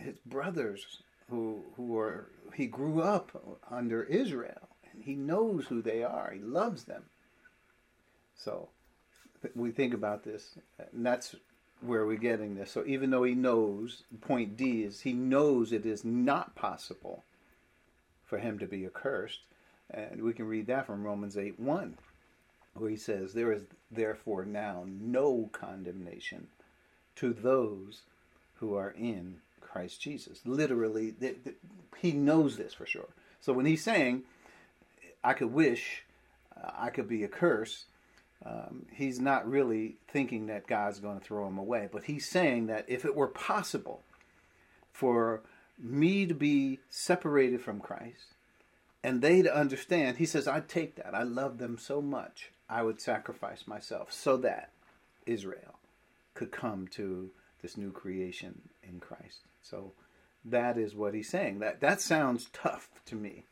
[0.01, 6.03] his brothers who who are he grew up under Israel and he knows who they
[6.03, 6.33] are.
[6.35, 7.05] He loves them.
[8.35, 8.69] So
[9.55, 10.59] we think about this,
[10.93, 11.35] and that's
[11.81, 12.71] where we're getting this.
[12.71, 17.25] So even though he knows, point D is he knows it is not possible
[18.25, 19.41] for him to be accursed,
[19.91, 21.99] and we can read that from Romans 8 1,
[22.75, 26.49] where he says, There is therefore now no condemnation
[27.17, 28.03] to those
[28.55, 29.37] who are in
[29.71, 30.41] Christ Jesus.
[30.45, 31.15] Literally,
[31.99, 33.09] he knows this for sure.
[33.41, 34.25] So when he's saying,
[35.23, 36.05] I could wish
[36.57, 37.85] uh, I could be a curse,
[38.45, 41.89] um, he's not really thinking that God's going to throw him away.
[41.91, 44.03] But he's saying that if it were possible
[44.93, 45.43] for
[45.79, 48.35] me to be separated from Christ
[49.03, 51.15] and they to understand, he says, I'd take that.
[51.15, 52.51] I love them so much.
[52.69, 54.71] I would sacrifice myself so that
[55.27, 55.79] Israel
[56.35, 57.31] could come to
[57.63, 59.41] this new creation in Christ.
[59.62, 59.92] So
[60.44, 61.59] that is what he's saying.
[61.59, 63.44] That that sounds tough to me.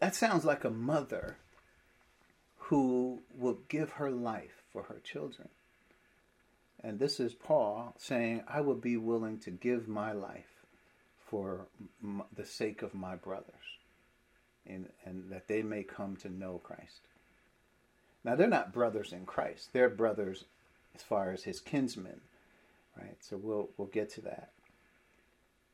[0.00, 1.36] That sounds like a mother
[2.56, 5.48] who will give her life for her children.
[6.82, 10.64] And this is Paul saying, I would be willing to give my life
[11.18, 11.66] for
[12.02, 13.78] m- the sake of my brothers,
[14.66, 17.00] and, and that they may come to know Christ.
[18.22, 20.44] Now, they're not brothers in Christ, they're brothers
[20.94, 22.20] as far as his kinsmen,
[22.96, 23.16] right?
[23.20, 24.50] So we'll, we'll get to that.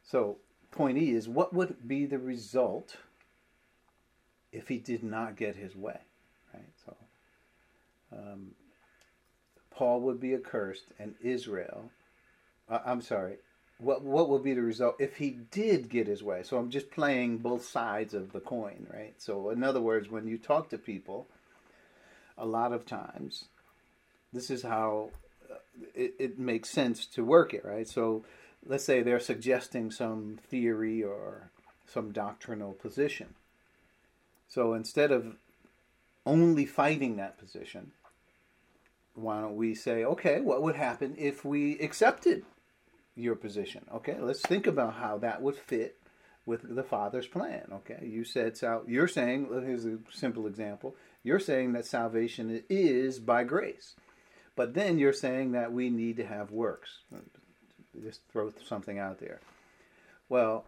[0.04, 0.38] So,
[0.70, 2.96] point E is what would be the result
[4.52, 5.98] if he did not get his way,
[6.52, 6.72] right?
[6.84, 6.96] So,
[8.12, 8.50] um,
[9.70, 11.90] Paul would be accursed, and Israel.
[12.68, 13.36] Uh, I'm sorry.
[13.78, 16.42] What what would be the result if he did get his way?
[16.44, 19.14] So I'm just playing both sides of the coin, right?
[19.18, 21.26] So in other words, when you talk to people,
[22.38, 23.46] a lot of times,
[24.32, 25.10] this is how
[25.50, 25.56] uh,
[25.94, 27.88] it, it makes sense to work it, right?
[27.88, 28.24] So
[28.66, 31.50] let's say they're suggesting some theory or
[31.86, 33.34] some doctrinal position.
[34.48, 35.36] So instead of
[36.26, 37.92] only fighting that position,
[39.14, 42.44] why don't we say, okay, what would happen if we accepted
[43.14, 43.84] your position?
[43.92, 45.96] Okay, let's think about how that would fit
[46.46, 47.68] with the Father's plan.
[47.72, 48.82] Okay, you said so.
[48.86, 50.96] You're saying here's a simple example.
[51.22, 53.94] You're saying that salvation is by grace,
[54.56, 56.98] but then you're saying that we need to have works.
[58.02, 59.40] Just throw something out there.
[60.28, 60.64] Well,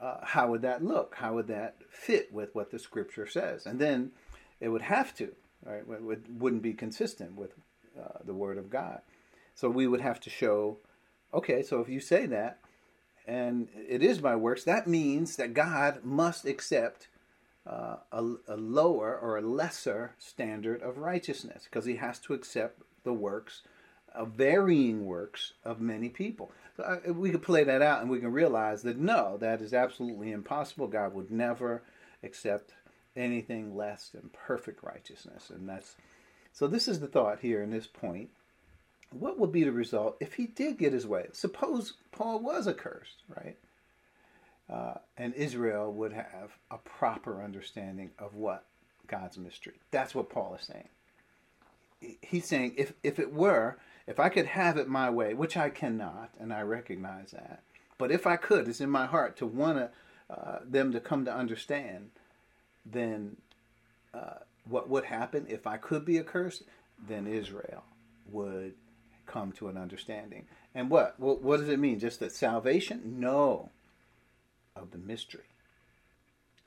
[0.00, 1.16] uh, how would that look?
[1.16, 3.66] How would that fit with what the Scripture says?
[3.66, 4.12] And then
[4.60, 5.32] it would have to,
[5.64, 5.82] right?
[5.88, 7.52] It wouldn't be consistent with
[7.98, 9.00] uh, the Word of God.
[9.54, 10.78] So we would have to show,
[11.32, 12.58] okay, so if you say that,
[13.26, 17.08] and it is by works, that means that God must accept
[17.66, 22.82] uh, a, a, lower or a lesser standard of righteousness because he has to accept
[23.04, 23.62] the works,
[24.14, 26.52] of varying works of many people.
[26.76, 29.72] So uh, we could play that out and we can realize that no, that is
[29.72, 30.86] absolutely impossible.
[30.86, 31.82] God would never
[32.22, 32.72] accept
[33.16, 35.96] anything less than perfect righteousness, and that's
[36.52, 38.30] so this is the thought here in this point.
[39.10, 41.26] What would be the result if he did get his way?
[41.32, 43.56] Suppose Paul was accursed, right?
[44.68, 48.64] Uh, and Israel would have a proper understanding of what
[49.06, 49.74] God's mystery.
[49.90, 50.88] That's what Paul is saying.
[52.22, 55.70] He's saying if if it were, if I could have it my way, which I
[55.70, 57.62] cannot, and I recognize that,
[57.98, 59.90] but if I could, it's in my heart to want
[60.30, 62.10] uh, them to come to understand,
[62.84, 63.36] then
[64.12, 64.38] uh,
[64.68, 66.64] what would happen if I could be accursed,
[67.08, 67.84] then Israel
[68.30, 68.74] would
[69.26, 70.46] come to an understanding.
[70.74, 71.18] And what?
[71.18, 71.98] What, what does it mean?
[71.98, 73.16] Just that salvation?
[73.20, 73.70] No.
[74.76, 75.44] Of the mystery.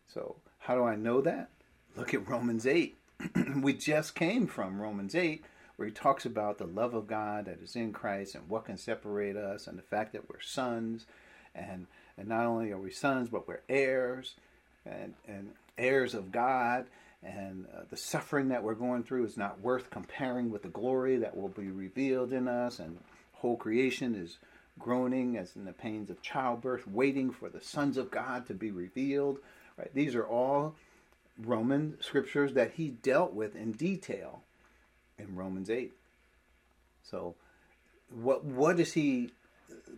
[0.08, 1.50] So, how do I know that?
[1.96, 2.96] Look at Romans 8.
[3.62, 5.44] we just came from Romans 8,
[5.78, 8.78] where he talks about the love of God that is in Christ and what can
[8.78, 11.06] separate us, and the fact that we're sons.
[11.56, 11.86] And,
[12.18, 14.36] and not only are we sons, but we're heirs
[14.86, 16.86] and, and heirs of God.
[17.24, 21.18] And uh, the suffering that we're going through is not worth comparing with the glory
[21.18, 22.80] that will be revealed in us.
[22.80, 22.98] And
[23.34, 24.38] whole creation is
[24.80, 28.72] groaning as in the pains of childbirth waiting for the sons of god to be
[28.72, 29.40] revealed.
[29.78, 29.94] Right?
[29.94, 30.76] These are all
[31.40, 34.42] roman scriptures that he dealt with in detail
[35.20, 35.94] in romans 8
[37.04, 37.36] so
[38.10, 39.32] what what is he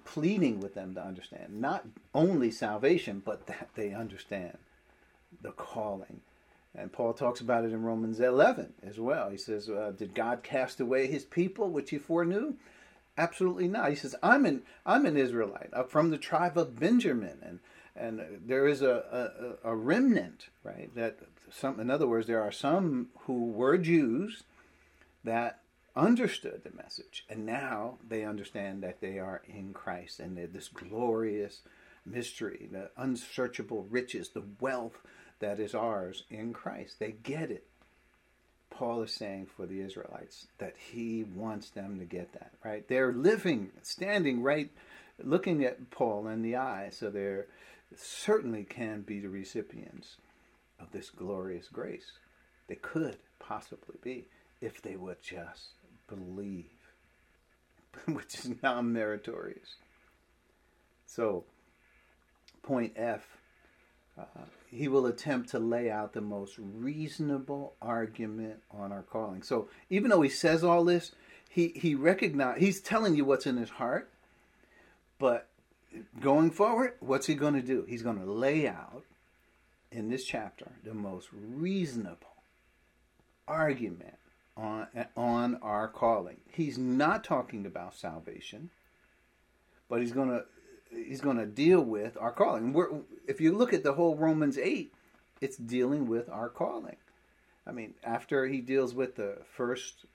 [0.05, 4.57] pleading with them to understand not only salvation but that they understand
[5.41, 6.21] the calling
[6.75, 9.29] and Paul talks about it in Romans 11 as well.
[9.29, 12.53] He says, uh, Did God cast away his people, which he foreknew?
[13.17, 13.89] Absolutely not.
[13.89, 17.39] He says, I'm an, I'm an Israelite I'm from the tribe of Benjamin.
[17.41, 17.59] And,
[17.95, 20.93] and there is a, a, a remnant, right?
[20.95, 21.17] That
[21.51, 24.43] some, in other words, there are some who were Jews
[25.23, 25.61] that
[25.95, 27.25] understood the message.
[27.29, 31.61] And now they understand that they are in Christ and this glorious
[32.05, 35.01] mystery, the unsearchable riches, the wealth
[35.39, 36.99] that is ours in Christ.
[36.99, 37.65] They get it.
[38.69, 42.87] Paul is saying for the Israelites that he wants them to get that, right?
[42.87, 44.69] They're living, standing right,
[45.21, 47.39] looking at Paul in the eye, so they
[47.95, 50.17] certainly can be the recipients
[50.79, 52.13] of this glorious grace.
[52.67, 54.27] They could possibly be
[54.61, 55.73] if they would just
[56.07, 56.65] believe,
[58.05, 59.75] which is non meritorious.
[61.05, 61.45] So,
[62.61, 63.39] point F
[64.19, 64.25] uh,
[64.69, 69.41] he will attempt to lay out the most reasonable argument on our calling.
[69.41, 71.11] So even though he says all this,
[71.49, 74.11] he he recognize he's telling you what's in his heart,
[75.17, 75.47] but
[76.19, 77.85] going forward, what's he going to do?
[77.87, 79.03] He's going to lay out
[79.91, 82.27] in this chapter the most reasonable
[83.47, 84.18] argument
[84.59, 86.37] on on our calling.
[86.51, 88.69] He's not talking about salvation,
[89.89, 90.45] but he's going to
[90.91, 92.73] he's going to deal with our calling.
[92.73, 92.89] We're,
[93.27, 94.93] if you look at the whole Romans 8,
[95.41, 96.97] it's dealing with our calling.
[97.67, 100.05] I mean, after he deals with the first,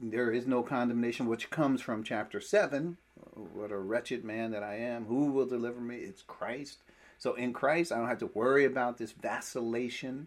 [0.00, 2.96] there is no condemnation, which comes from chapter 7,
[3.54, 5.04] what a wretched man that I am.
[5.06, 5.96] Who will deliver me?
[5.96, 6.78] It's Christ.
[7.18, 10.26] So in Christ, I don't have to worry about this vacillation.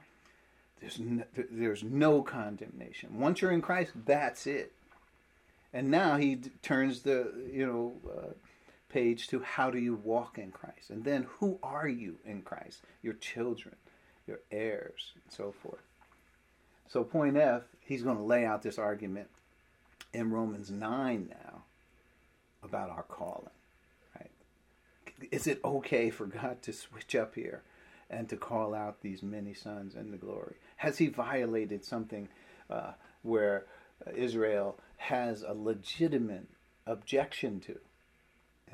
[0.85, 3.19] There's no, there's no condemnation.
[3.19, 4.71] Once you're in Christ, that's it.
[5.73, 8.33] And now he turns the you know uh,
[8.89, 12.81] page to how do you walk in Christ, and then who are you in Christ?
[13.01, 13.75] Your children,
[14.27, 15.81] your heirs, and so forth.
[16.87, 19.29] So point F, he's going to lay out this argument
[20.13, 21.63] in Romans nine now
[22.63, 23.49] about our calling.
[24.15, 24.29] Right?
[25.31, 27.63] Is it okay for God to switch up here
[28.07, 30.57] and to call out these many sons in the glory?
[30.77, 32.27] Has he violated something
[32.69, 32.91] uh,
[33.23, 33.65] where
[34.13, 36.47] Israel has a legitimate
[36.85, 37.77] objection to?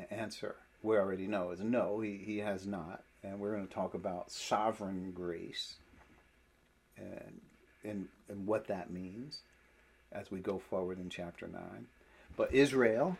[0.10, 3.04] Answer, we already know, is no, he, he has not.
[3.24, 5.76] And we're going to talk about sovereign grace
[6.98, 7.42] and,
[7.84, 9.42] and, and what that means
[10.12, 11.62] as we go forward in chapter 9.
[12.36, 13.18] But Israel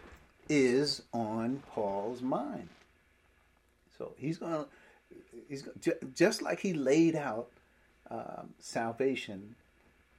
[0.50, 2.70] is on Paul's mind.
[3.98, 4.68] So he's going to,
[5.48, 5.68] he's
[6.16, 7.50] just like he laid out
[8.12, 9.56] um, salvation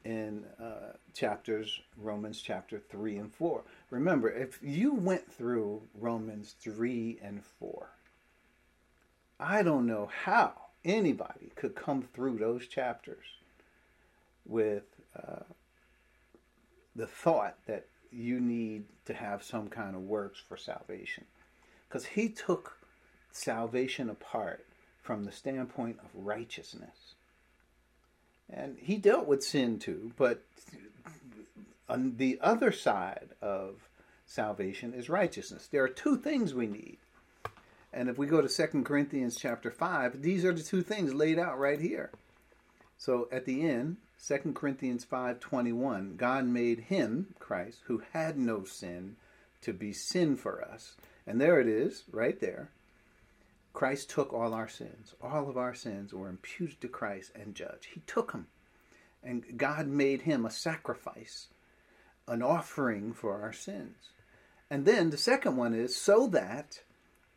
[0.05, 3.63] in uh, chapters Romans chapter 3 and 4.
[3.91, 7.89] Remember, if you went through Romans 3 and 4,
[9.39, 10.53] I don't know how
[10.85, 13.25] anybody could come through those chapters
[14.47, 14.85] with
[15.17, 15.45] uh,
[16.97, 21.25] the thought that you need to have some kind of works for salvation.
[21.89, 22.79] Because he took
[23.31, 24.65] salvation apart
[25.03, 27.15] from the standpoint of righteousness.
[28.53, 30.43] And he dealt with sin too, but
[31.89, 33.89] on the other side of
[34.27, 35.69] salvation is righteousness.
[35.71, 36.99] There are two things we need.
[37.93, 41.39] And if we go to 2 Corinthians chapter 5, these are the two things laid
[41.39, 42.11] out right here.
[42.97, 49.17] So at the end, 2 Corinthians 5:21, God made him, Christ, who had no sin,
[49.63, 50.95] to be sin for us.
[51.27, 52.71] And there it is, right there.
[53.73, 55.15] Christ took all our sins.
[55.23, 57.89] All of our sins were imputed to Christ and judged.
[57.95, 58.49] He took them.
[59.23, 61.49] And God made him a sacrifice,
[62.27, 64.11] an offering for our sins.
[64.71, 66.83] And then the second one is so that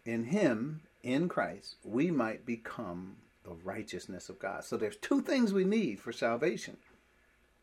[0.05, 4.63] in him, in Christ, we might become the righteousness of God.
[4.63, 6.77] So there's two things we need for salvation.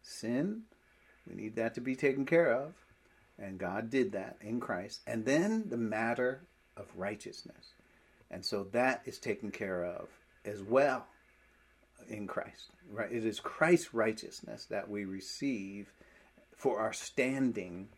[0.02, 0.62] Sin,
[1.28, 2.74] we need that to be taken care of,
[3.38, 5.00] and God did that in Christ.
[5.06, 6.42] And then the matter
[6.76, 7.74] of righteousness.
[8.32, 10.08] And so that is taken care of
[10.44, 11.06] as well
[12.08, 12.70] in Christ.
[12.90, 13.12] Right?
[13.12, 15.92] It is Christ's righteousness that we receive
[16.56, 17.88] for our standing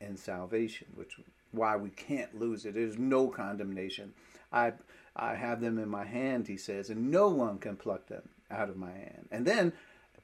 [0.00, 1.16] in salvation, which
[1.52, 2.74] why we can't lose it.
[2.74, 4.12] There's no condemnation.
[4.52, 4.72] I
[5.16, 8.70] I have them in my hand, he says, and no one can pluck them out
[8.70, 9.28] of my hand.
[9.30, 9.72] And then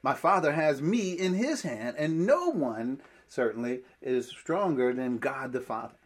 [0.02, 5.52] my Father has me in his hand, and no one certainly is stronger than God
[5.52, 5.96] the Father.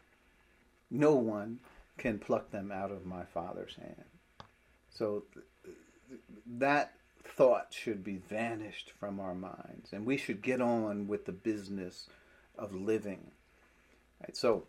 [0.91, 1.61] No one
[2.01, 4.05] can pluck them out of my Father's hand.
[4.91, 5.25] So
[6.47, 11.33] that thought should be vanished from our minds, and we should get on with the
[11.33, 12.09] business
[12.59, 13.31] of living.
[14.21, 14.37] Right?
[14.37, 14.65] So,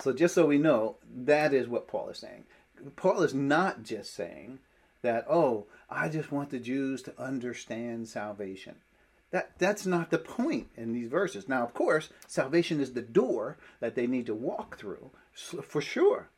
[0.00, 2.44] so just so we know, that is what Paul is saying.
[2.96, 4.60] Paul is not just saying
[5.02, 8.76] that, oh, I just want the Jews to understand salvation.
[9.30, 11.48] That, that's not the point in these verses.
[11.48, 16.28] Now, of course, salvation is the door that they need to walk through, for sure.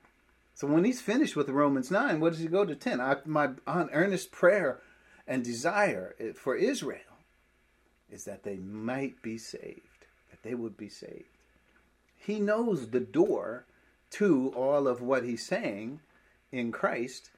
[0.56, 2.98] So when he's finished with Romans 9, what does he go to 10?
[2.98, 4.80] I, my earnest prayer
[5.26, 7.18] and desire for Israel
[8.10, 11.28] is that they might be saved, that they would be saved.
[12.16, 13.66] He knows the door
[14.12, 16.00] to all of what he's saying
[16.50, 17.28] in Christ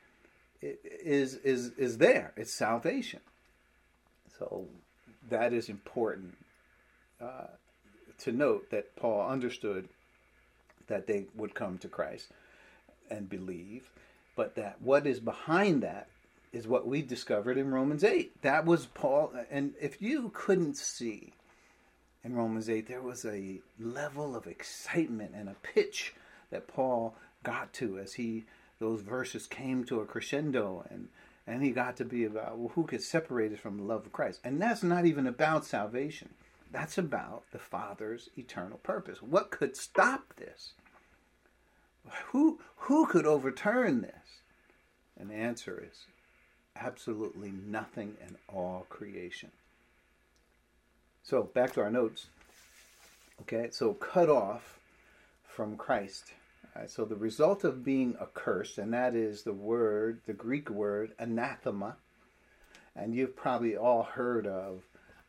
[0.62, 2.32] is is is there.
[2.36, 3.20] It's salvation.
[4.38, 4.66] So
[5.28, 6.36] that is important
[7.20, 7.48] uh,
[8.18, 9.88] to note that Paul understood
[10.86, 12.28] that they would come to Christ
[13.11, 13.90] and believe,
[14.36, 16.09] but that what is behind that
[16.52, 18.42] is what we discovered in Romans 8.
[18.42, 19.32] That was Paul.
[19.50, 21.32] And if you couldn't see
[22.24, 26.14] in Romans 8, there was a level of excitement and a pitch
[26.50, 28.44] that Paul got to as he
[28.80, 31.09] those verses came to a crescendo and
[31.46, 34.12] and he got to be about well, who could separate us from the love of
[34.12, 34.40] Christ.
[34.44, 36.30] And that's not even about salvation.
[36.70, 39.22] That's about the Father's eternal purpose.
[39.22, 40.72] What could stop this?
[42.26, 44.42] Who who could overturn this?
[45.18, 46.06] And the answer is
[46.76, 49.50] absolutely nothing in all creation.
[51.22, 52.26] So back to our notes.
[53.42, 54.78] Okay, so cut off
[55.44, 56.32] from Christ
[56.78, 61.12] Right, so the result of being accursed, and that is the word, the Greek word
[61.18, 61.96] anathema,
[62.94, 64.82] and you've probably all heard of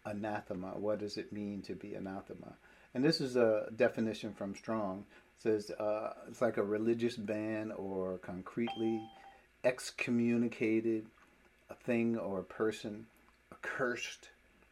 [0.06, 0.74] anathema.
[0.78, 2.54] What does it mean to be anathema?
[2.94, 5.06] And this is a definition from Strong.
[5.40, 9.02] Says uh, it's like a religious ban or concretely
[9.64, 11.06] excommunicated
[11.70, 13.06] a thing or a person,
[13.52, 14.30] accursed,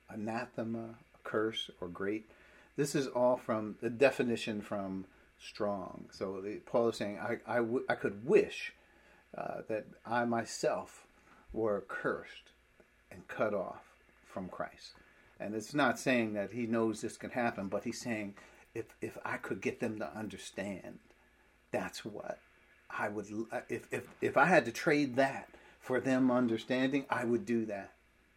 [0.09, 2.30] anathema, a curse or great.
[2.76, 5.05] This is all from the definition from
[5.39, 6.09] Strong.
[6.11, 8.74] So Paul is saying, I, I, w- I could wish
[9.38, 11.05] uh, that I myself
[11.53, 12.51] were cursed
[13.11, 13.84] and cut off
[14.26, 14.93] from Christ.
[15.39, 18.34] And it's not saying that he knows this can happen, but he's saying
[18.78, 21.00] if if I could get them to understand,
[21.72, 22.40] that's what
[22.90, 23.26] I would.
[23.52, 25.50] Uh, if if if I had to trade that
[25.80, 27.94] for them understanding, I would do that.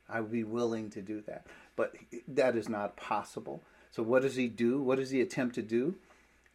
[0.08, 1.46] I would be willing to do that.
[1.76, 1.94] But
[2.26, 3.62] that is not possible.
[3.90, 4.82] So what does he do?
[4.82, 5.96] What does he attempt to do?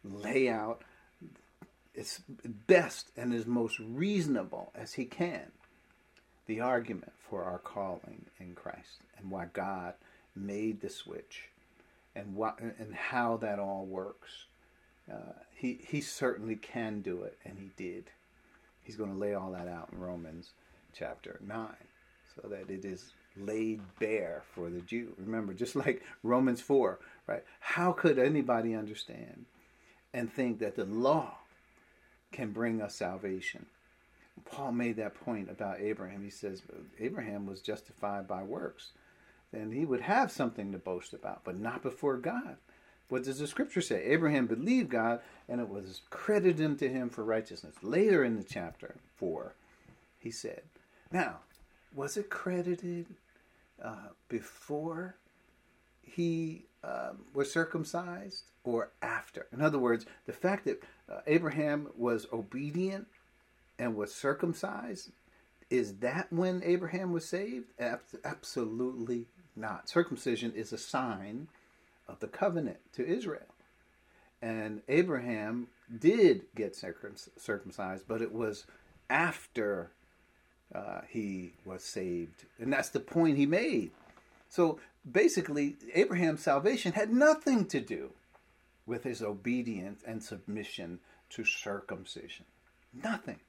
[0.04, 0.82] Lay out
[1.96, 2.20] as
[2.66, 5.52] best and as most reasonable as he can
[6.46, 9.94] the argument for our calling in Christ and why God
[10.34, 11.48] made the switch
[12.16, 14.46] and what and how that all works.
[15.12, 18.10] Uh, he he certainly can do it, and he did.
[18.82, 20.50] He's going to lay all that out in Romans
[20.92, 21.88] chapter nine,
[22.34, 25.12] so that it is laid bare for the Jew.
[25.18, 27.44] Remember, just like Romans four, right?
[27.60, 29.44] How could anybody understand
[30.14, 31.38] and think that the law
[32.32, 33.66] can bring us salvation?
[34.44, 36.22] Paul made that point about Abraham.
[36.22, 36.62] He says
[36.98, 38.92] Abraham was justified by works
[39.52, 42.56] then he would have something to boast about, but not before God.
[43.08, 44.02] What does the scripture say?
[44.04, 47.76] Abraham believed God, and it was credited to him for righteousness.
[47.82, 49.54] Later in the chapter 4,
[50.18, 50.62] he said,
[51.12, 51.36] Now,
[51.94, 53.06] was it credited
[53.82, 55.16] uh, before
[56.02, 59.46] he um, was circumcised or after?
[59.52, 63.06] In other words, the fact that uh, Abraham was obedient
[63.78, 65.10] and was circumcised,
[65.70, 67.66] is that when Abraham was saved?
[68.24, 69.26] Absolutely
[69.56, 69.88] not.
[69.88, 71.48] Circumcision is a sign
[72.08, 73.46] of the covenant to Israel.
[74.42, 78.66] And Abraham did get circumcised, but it was
[79.08, 79.90] after
[80.74, 82.44] uh, he was saved.
[82.58, 83.92] And that's the point he made.
[84.48, 84.78] So
[85.10, 88.10] basically, Abraham's salvation had nothing to do
[88.86, 91.00] with his obedience and submission
[91.30, 92.44] to circumcision.
[93.02, 93.40] Nothing.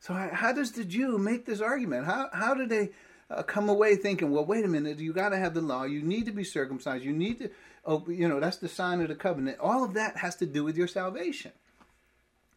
[0.00, 2.06] So, how does the Jew make this argument?
[2.06, 2.90] How, how do they
[3.30, 5.84] uh, come away thinking, well, wait a minute, you got to have the law.
[5.84, 7.04] You need to be circumcised.
[7.04, 7.50] You need to,
[7.84, 9.58] oh, you know, that's the sign of the covenant.
[9.60, 11.52] All of that has to do with your salvation,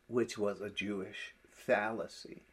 [0.08, 2.44] which was a Jewish fallacy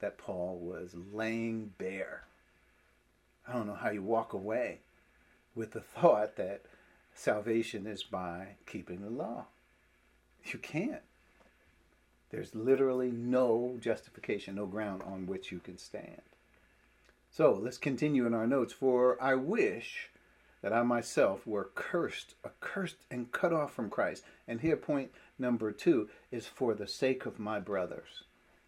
[0.00, 2.24] that Paul was laying bare.
[3.46, 4.80] I don't know how you walk away
[5.54, 6.62] with the thought that
[7.14, 9.46] salvation is by keeping the law.
[10.44, 11.02] You can't.
[12.30, 16.22] There's literally no justification, no ground on which you can stand.
[17.30, 18.72] So let's continue in our notes.
[18.72, 20.10] For I wish
[20.62, 24.24] that I myself were cursed, accursed, and cut off from Christ.
[24.46, 28.24] And here, point number two is for the sake of my brothers,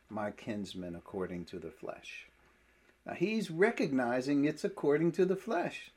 [0.08, 2.26] my kinsmen according to the flesh.
[3.06, 5.90] Now he's recognizing it's according to the flesh.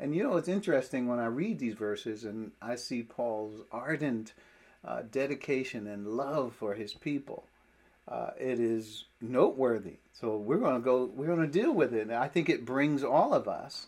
[0.00, 4.32] And you know, it's interesting when I read these verses and I see Paul's ardent
[4.84, 7.44] uh, dedication and love for his people
[8.10, 9.96] uh, it is noteworthy.
[10.14, 11.10] So we're going to go.
[11.14, 12.02] We're going to deal with it.
[12.02, 13.86] And I think it brings all of us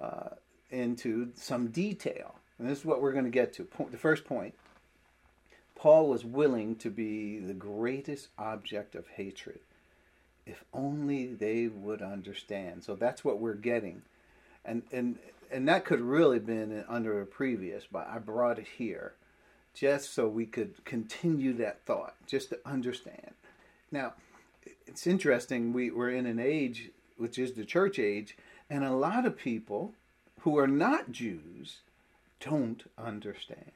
[0.00, 0.30] uh,
[0.70, 2.34] into some detail.
[2.58, 3.66] And this is what we're going to get to.
[3.90, 4.54] the first point.
[5.74, 9.58] Paul was willing to be the greatest object of hatred,
[10.46, 12.84] if only they would understand.
[12.84, 14.02] So that's what we're getting,
[14.64, 15.18] and and
[15.50, 19.12] and that could really been under a previous, but I brought it here
[19.74, 23.32] just so we could continue that thought, just to understand.
[23.90, 24.14] Now,
[24.86, 28.36] it's interesting, we, we're in an age, which is the church age,
[28.70, 29.92] and a lot of people
[30.40, 31.78] who are not Jews
[32.40, 33.72] don't understand.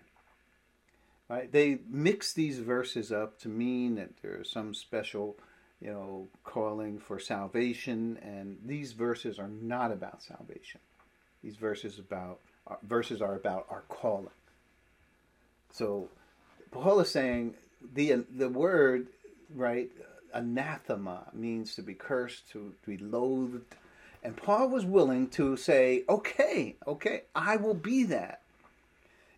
[1.28, 1.50] Right?
[1.50, 5.36] They mix these verses up to mean that there's some special,
[5.80, 10.80] you know, calling for salvation, and these verses are not about salvation.
[11.42, 12.40] These verses about
[12.82, 14.28] verses are about our calling.
[15.72, 16.08] So
[16.70, 17.54] Paul is saying
[17.94, 19.08] the the word
[19.54, 19.90] right
[20.34, 23.74] anathema means to be cursed, to, to be loathed,
[24.22, 28.42] and Paul was willing to say, "Okay, okay, I will be that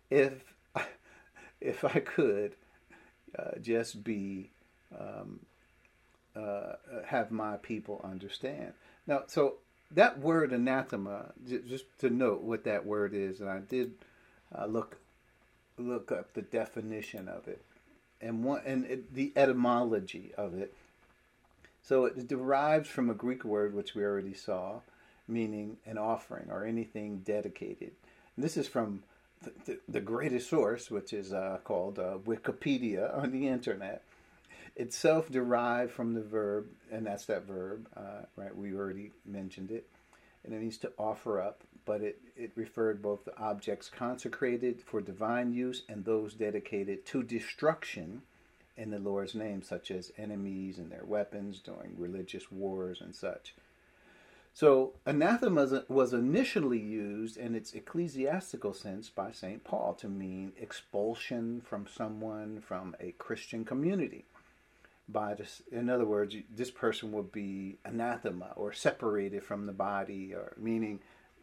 [0.09, 0.33] if
[1.61, 2.53] if I could
[3.37, 4.51] uh, just be."
[4.97, 5.39] Um,
[6.35, 6.73] uh,
[7.05, 8.73] have my people understand.
[9.07, 9.55] Now, so
[9.91, 13.93] that word anathema, just to note what that word is, and I did
[14.57, 14.97] uh, look
[15.77, 17.61] look up the definition of it
[18.21, 20.73] and one and it, the etymology of it.
[21.81, 24.81] So it derives from a Greek word which we already saw,
[25.27, 27.91] meaning an offering or anything dedicated.
[28.35, 29.03] And this is from
[29.65, 34.03] the, the greatest source, which is uh, called uh, Wikipedia on the internet,
[34.75, 38.55] itself derived from the verb, and that's that verb, uh, right?
[38.55, 39.87] We already mentioned it.
[40.43, 45.01] And it means to offer up, but it, it referred both to objects consecrated for
[45.01, 48.21] divine use and those dedicated to destruction
[48.77, 53.53] in the Lord's name, such as enemies and their weapons during religious wars and such.
[54.53, 59.63] So, anathema was initially used in its ecclesiastical sense by St.
[59.63, 64.25] Paul to mean expulsion from someone from a Christian community.
[65.07, 70.33] By this, in other words, this person would be anathema or separated from the body,
[70.33, 70.99] or meaning,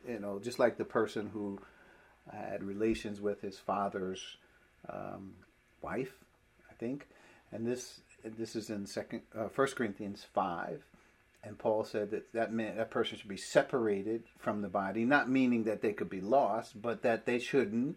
[0.09, 1.61] you know, just like the person who
[2.33, 4.37] had relations with his father's
[4.89, 5.35] um,
[5.83, 6.13] wife,
[6.71, 7.07] I think,
[7.53, 10.83] and this this is in second uh, First Corinthians five
[11.45, 15.31] and Paul said that that man, that person should be separated from the body, not
[15.31, 17.97] meaning that they could be lost, but that they shouldn't,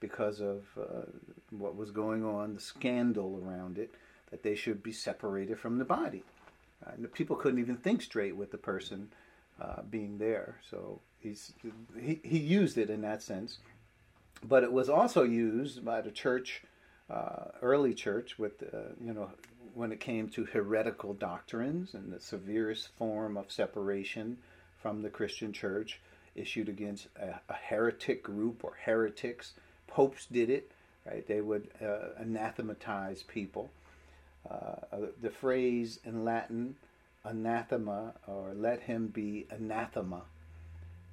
[0.00, 1.06] because of uh,
[1.50, 3.94] what was going on, the scandal around it,
[4.30, 6.24] that they should be separated from the body.
[6.84, 9.08] Uh, people couldn't even think straight with the person
[9.60, 11.52] uh, being there, so he's
[11.98, 13.58] he, he used it in that sense,
[14.42, 16.62] but it was also used by the church,
[17.10, 19.30] uh, early church, with uh, you know
[19.74, 24.38] when it came to heretical doctrines and the severest form of separation
[24.80, 26.00] from the Christian church
[26.34, 29.52] issued against a, a heretic group or heretics.
[29.86, 30.70] Popes did it,
[31.04, 31.26] right?
[31.26, 33.70] They would uh, anathematize people.
[34.48, 34.76] Uh,
[35.20, 36.76] the phrase in Latin,
[37.26, 40.22] anathema, or let him be anathema,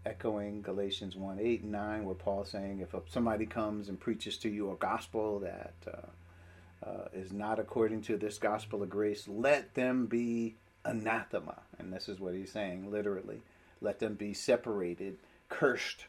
[0.06, 4.50] echoing Galatians 1 8 and 9, where Paul's saying if somebody comes and preaches to
[4.50, 9.74] you a gospel that uh, uh, is not according to this gospel of grace, let
[9.74, 10.56] them be
[10.86, 11.62] anathema.
[11.80, 13.42] And this is what he's saying, literally.
[13.82, 15.18] Let them be separated,
[15.50, 16.06] cursed,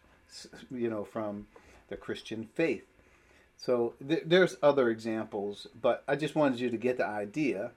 [0.70, 1.46] you know, from
[1.88, 2.84] the Christian faith.
[3.56, 7.72] So th- there's other examples, but I just wanted you to get the idea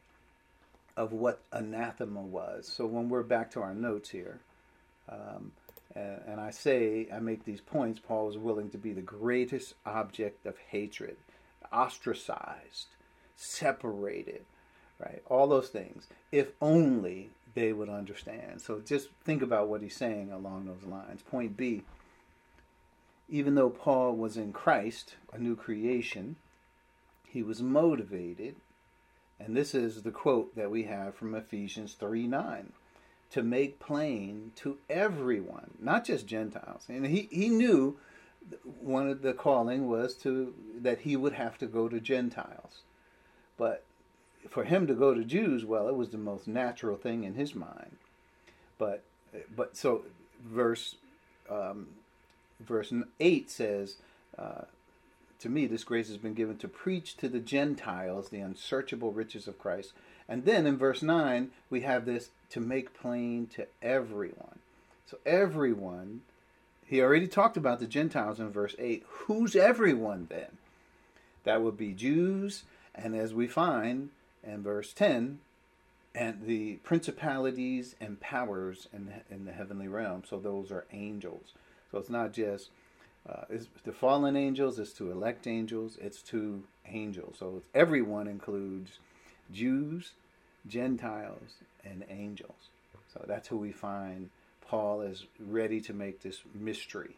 [0.98, 2.68] of what anathema was.
[2.68, 4.42] So when we're back to our notes here,
[5.08, 5.54] um,
[5.96, 9.76] and, and I say, I make these points, Paul was willing to be the greatest
[9.86, 11.16] object of hatred
[11.72, 12.88] ostracized,
[13.36, 14.44] separated,
[15.00, 15.22] right?
[15.28, 16.08] All those things.
[16.32, 18.62] If only they would understand.
[18.62, 21.22] So just think about what he's saying along those lines.
[21.22, 21.84] Point B
[23.30, 26.38] even though Paul was in Christ, a new creation,
[27.26, 28.56] he was motivated,
[29.40, 32.74] and this is the quote that we have from Ephesians 3 9
[33.30, 36.86] to make plain to everyone, not just Gentiles.
[36.88, 37.98] And he, he knew
[38.80, 42.82] one of the calling was to that he would have to go to Gentiles.
[43.58, 43.84] But
[44.50, 47.54] for him to go to Jews, well, it was the most natural thing in his
[47.54, 47.98] mind.
[48.78, 49.04] But
[49.56, 50.06] but so
[50.46, 50.96] verse
[51.50, 51.88] um,
[52.60, 53.96] verse eight says,
[54.38, 54.62] uh,
[55.40, 59.48] "To me, this grace has been given to preach to the Gentiles the unsearchable riches
[59.48, 59.94] of Christ."
[60.28, 64.60] And then in verse nine, we have this to make plain to everyone.
[65.06, 66.22] So everyone
[66.88, 69.04] he already talked about the Gentiles in verse 8.
[69.08, 70.58] Who's everyone then?
[71.44, 72.64] That would be Jews,
[72.96, 74.10] and as we find
[74.42, 75.40] in verse 10,
[76.16, 80.24] and the principalities and powers in in the heavenly realm.
[80.28, 81.54] So those are angels.
[81.92, 82.70] So it's not just
[83.30, 83.44] uh,
[83.84, 87.38] the fallen angels, it's to elect angels, it's to angels.
[87.40, 89.00] So everyone includes
[89.52, 90.12] Jews,
[90.68, 92.70] Gentiles, and angels.
[93.14, 94.30] So that's who we find
[94.62, 97.16] Paul is ready to make this mystery,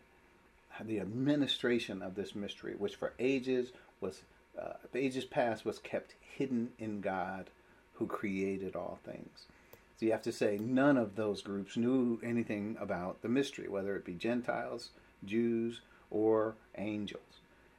[0.83, 4.21] the administration of this mystery, which for ages was,
[4.59, 7.49] uh, ages past, was kept hidden in God,
[7.93, 9.45] who created all things.
[9.99, 13.95] So you have to say none of those groups knew anything about the mystery, whether
[13.97, 14.91] it be Gentiles,
[15.25, 15.81] Jews,
[16.11, 17.21] or angels.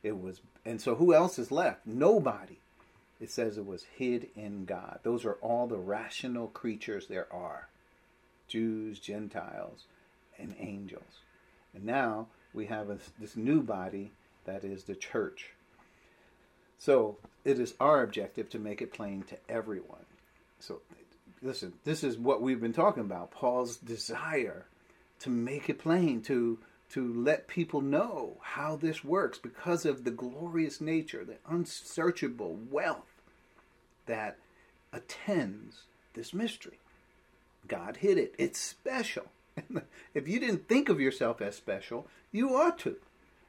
[0.02, 1.86] It was, and so who else is left?
[1.86, 2.58] Nobody.
[3.20, 5.00] It says it was hid in God.
[5.02, 7.68] Those are all the rational creatures there are.
[8.48, 9.84] Jews, Gentiles,
[10.38, 11.20] and angels.
[11.74, 14.10] And now we have a, this new body
[14.44, 15.50] that is the church.
[16.78, 20.06] So it is our objective to make it plain to everyone.
[20.58, 20.80] So
[21.42, 23.30] listen, this is what we've been talking about.
[23.30, 24.64] Paul's desire
[25.20, 26.58] to make it plain, to
[26.90, 33.22] to let people know how this works because of the glorious nature, the unsearchable wealth
[34.06, 34.36] that
[34.92, 35.82] attends
[36.14, 36.78] this mystery.
[37.68, 38.34] God hid it.
[38.38, 39.26] It's special.
[40.14, 42.96] if you didn't think of yourself as special, you ought to.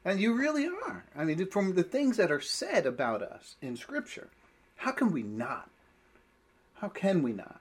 [0.04, 1.06] And you really are.
[1.16, 4.30] I mean, from the things that are said about us in Scripture,
[4.78, 5.70] how can we not?
[6.76, 7.61] How can we not?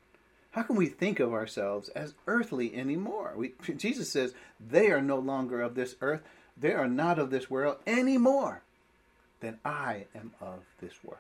[0.53, 3.35] How can we think of ourselves as earthly anymore?
[3.37, 6.23] We, Jesus says, they are no longer of this earth.
[6.57, 8.63] they are not of this world any more
[9.41, 11.19] than I am of this world.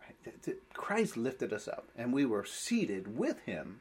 [0.00, 0.56] Right?
[0.72, 3.80] Christ lifted us up, and we were seated with him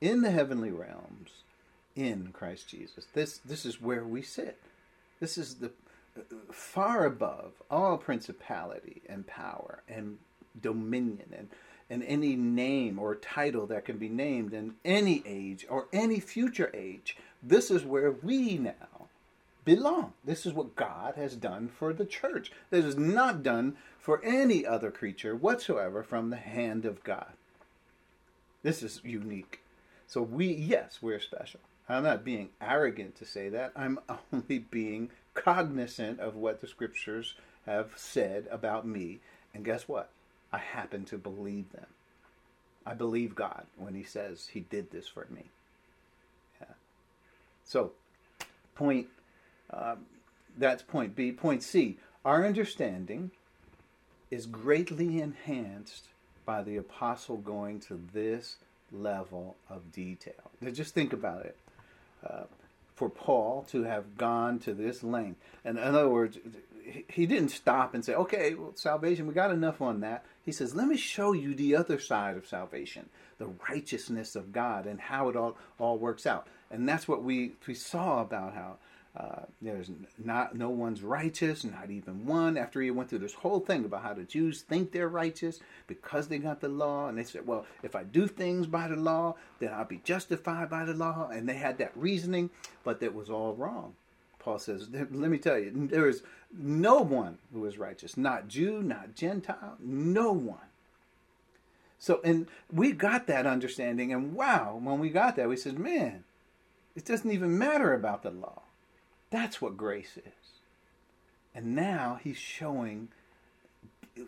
[0.00, 1.30] in the heavenly realms
[1.94, 3.06] in Christ Jesus.
[3.14, 4.58] This, this is where we sit.
[5.20, 5.72] This is the
[6.52, 10.18] far above all principality and power and
[10.60, 11.48] dominion and,
[11.90, 16.70] and any name or title that can be named in any age or any future
[16.74, 17.16] age.
[17.42, 19.08] This is where we now
[19.64, 20.12] belong.
[20.24, 22.50] This is what God has done for the church.
[22.70, 27.32] This is not done for any other creature whatsoever from the hand of God.
[28.62, 29.60] This is unique.
[30.06, 31.60] So we, yes, we're special.
[31.88, 33.72] I'm not being arrogant to say that.
[33.76, 33.98] I'm
[34.32, 37.34] only being cognizant of what the scriptures
[37.66, 39.20] have said about me.
[39.54, 40.10] And guess what?
[40.52, 41.86] I happen to believe them.
[42.86, 45.44] I believe God when He says He did this for me.
[46.60, 46.74] Yeah.
[47.64, 47.92] So,
[48.74, 49.08] point
[49.70, 50.06] um,
[50.56, 51.32] that's point B.
[51.32, 51.98] Point C.
[52.24, 53.30] Our understanding
[54.30, 56.06] is greatly enhanced
[56.44, 58.56] by the apostle going to this
[58.90, 60.50] level of detail.
[60.60, 61.56] Now just think about it.
[62.26, 62.44] Uh,
[62.98, 65.38] for Paul to have gone to this length.
[65.64, 66.36] And in other words,
[67.08, 70.24] he didn't stop and say, okay, well, salvation, we got enough on that.
[70.44, 73.08] He says, let me show you the other side of salvation,
[73.38, 76.46] the righteousness of God and how it all, all works out.
[76.70, 78.76] And that's what we, we saw about how
[79.16, 79.90] uh, there's
[80.22, 82.56] not no one's righteous, not even one.
[82.56, 85.58] After he went through this whole thing about how the Jews think they're righteous
[85.88, 88.96] because they got the law, and they said, "Well, if I do things by the
[88.96, 92.50] law, then I'll be justified by the law." And they had that reasoning,
[92.84, 93.94] but that was all wrong.
[94.48, 98.82] Paul says, "Let me tell you, there is no one who is righteous, not Jew,
[98.82, 100.70] not Gentile, no one."
[101.98, 106.24] So, and we got that understanding, and wow, when we got that, we said, "Man,
[106.96, 108.62] it doesn't even matter about the law."
[109.28, 110.62] That's what grace is.
[111.54, 113.08] And now he's showing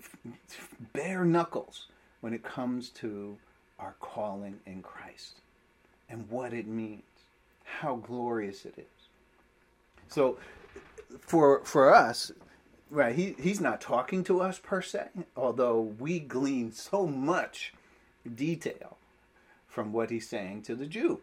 [0.93, 1.87] bare knuckles
[2.21, 3.39] when it comes to
[3.79, 5.41] our calling in Christ
[6.11, 7.25] and what it means,
[7.65, 9.00] how glorious it is.
[10.11, 10.37] So
[11.21, 12.31] for for us,
[12.91, 17.73] right, he, he's not talking to us per se, although we glean so much
[18.35, 18.99] detail
[19.67, 21.21] from what he's saying to the Jew.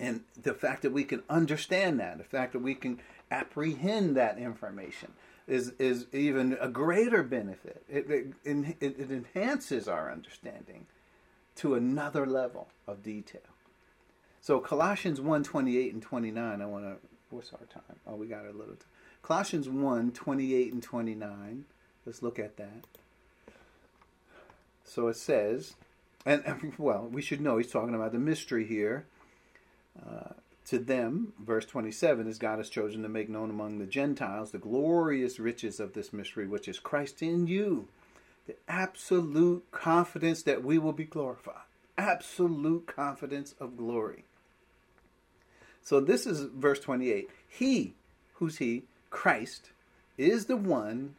[0.00, 3.00] And the fact that we can understand that, the fact that we can
[3.30, 5.12] apprehend that information
[5.46, 7.82] is, is even a greater benefit.
[7.88, 10.86] It, it, it enhances our understanding
[11.56, 13.40] to another level of detail.
[14.40, 17.98] So Colossians 1, 28 and 29, I want to, what's our time?
[18.06, 18.88] Oh, we got a little time.
[19.22, 21.64] Colossians 1, 28 and 29.
[22.06, 22.86] Let's look at that.
[24.84, 25.74] So it says,
[26.24, 29.06] and well, we should know he's talking about the mystery here
[30.04, 30.32] uh,
[30.66, 34.58] to them, verse 27, as God has chosen to make known among the Gentiles the
[34.58, 37.88] glorious riches of this mystery, which is Christ in you,
[38.46, 41.54] the absolute confidence that we will be glorified.
[41.96, 44.24] Absolute confidence of glory.
[45.82, 47.30] So this is verse 28.
[47.48, 47.94] He,
[48.34, 48.84] who's he?
[49.10, 49.70] Christ,
[50.16, 51.14] is the one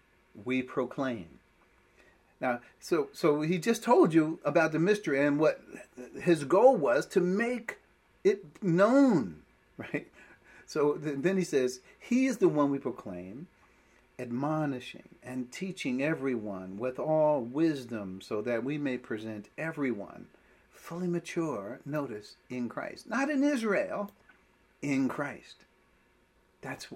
[0.46, 1.40] we proclaim.
[2.42, 5.62] Now, so so he just told you about the mystery and what
[6.22, 7.78] his goal was to make
[8.24, 9.42] it known,
[9.78, 10.08] right?
[10.66, 13.48] So then he says, He is the one we proclaim,
[14.20, 20.28] admonishing and teaching everyone with all wisdom, so that we may present everyone
[20.72, 23.10] fully mature, notice, in Christ.
[23.10, 24.12] Not in Israel,
[24.82, 25.56] in Christ.
[26.62, 26.88] That's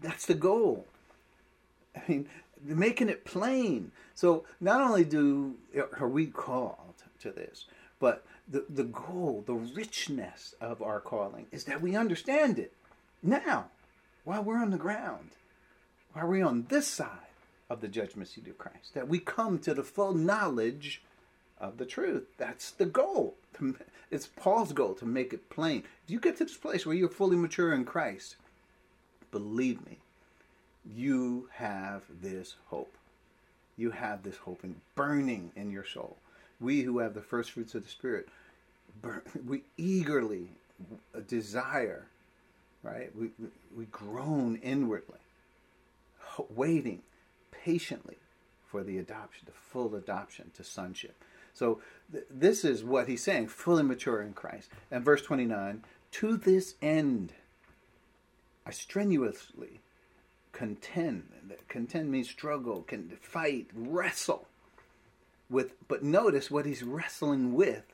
[0.00, 0.86] that's the goal.
[1.96, 2.28] I mean,
[2.62, 3.92] making it plain.
[4.14, 5.54] So not only do
[6.00, 7.66] are we called to this,
[7.98, 12.72] but the, the goal, the richness of our calling is that we understand it
[13.22, 13.66] now
[14.24, 15.30] while we're on the ground,
[16.12, 17.08] while we're on this side
[17.70, 21.02] of the judgment seat of Christ, that we come to the full knowledge
[21.60, 22.24] of the truth.
[22.36, 23.34] That's the goal.
[24.10, 25.84] It's Paul's goal to make it plain.
[26.04, 28.36] If you get to this place where you're fully mature in Christ,
[29.30, 29.98] believe me,
[30.84, 32.94] you have this hope.
[33.76, 36.16] You have this hope in burning in your soul
[36.60, 38.28] we who have the first fruits of the Spirit,
[39.46, 40.48] we eagerly
[41.28, 42.06] desire,
[42.82, 43.14] right?
[43.16, 43.30] We,
[43.76, 45.18] we groan inwardly,
[46.50, 47.02] waiting
[47.50, 48.16] patiently
[48.66, 51.14] for the adoption, the full adoption to sonship.
[51.54, 51.80] So
[52.12, 54.70] th- this is what he's saying, fully mature in Christ.
[54.90, 55.82] And verse 29,
[56.12, 57.32] to this end,
[58.66, 59.80] I strenuously
[60.52, 61.24] contend.
[61.68, 64.46] Contend means struggle, can fight, wrestle
[65.50, 67.84] with but notice what he's wrestling with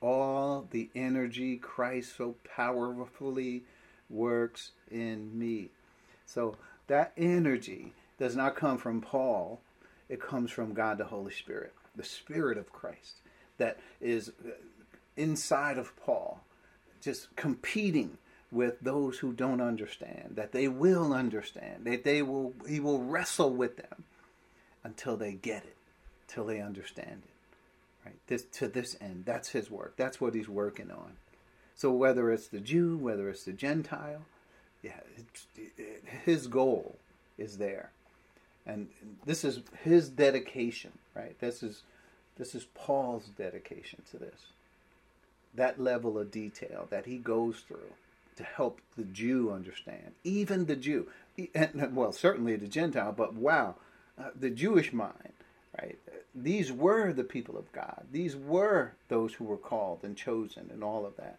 [0.00, 3.64] all the energy Christ so powerfully
[4.08, 5.70] works in me.
[6.24, 6.56] So
[6.86, 9.60] that energy does not come from Paul,
[10.08, 13.16] it comes from God the Holy Spirit, the Spirit of Christ
[13.58, 14.32] that is
[15.16, 16.40] inside of Paul,
[17.02, 18.16] just competing
[18.50, 23.50] with those who don't understand, that they will understand, that they will he will wrestle
[23.50, 24.04] with them
[24.84, 25.76] until they get it,
[26.28, 28.06] till they understand it.
[28.06, 28.16] Right?
[28.26, 29.24] This to this end.
[29.26, 29.94] That's his work.
[29.96, 31.12] That's what he's working on.
[31.74, 34.22] So whether it's the Jew, whether it's the Gentile,
[34.82, 35.00] yeah,
[36.24, 36.96] his goal
[37.36, 37.90] is there,
[38.68, 38.88] and
[39.26, 40.92] this is his dedication.
[41.14, 41.36] Right?
[41.40, 41.82] This is
[42.38, 44.52] this is Paul's dedication to this.
[45.54, 47.92] That level of detail that he goes through
[48.36, 51.08] to help the Jew understand, even the Jew,
[51.54, 53.74] and, well, certainly the Gentile, but wow,
[54.16, 55.32] uh, the Jewish mind,
[55.80, 55.98] right?
[56.34, 58.04] These were the people of God.
[58.12, 61.38] These were those who were called and chosen and all of that.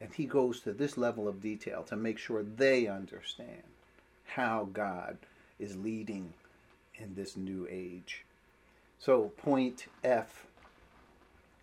[0.00, 3.62] And he goes to this level of detail to make sure they understand
[4.24, 5.18] how God
[5.58, 6.32] is leading
[6.96, 8.24] in this new age.
[8.98, 10.46] So, point F,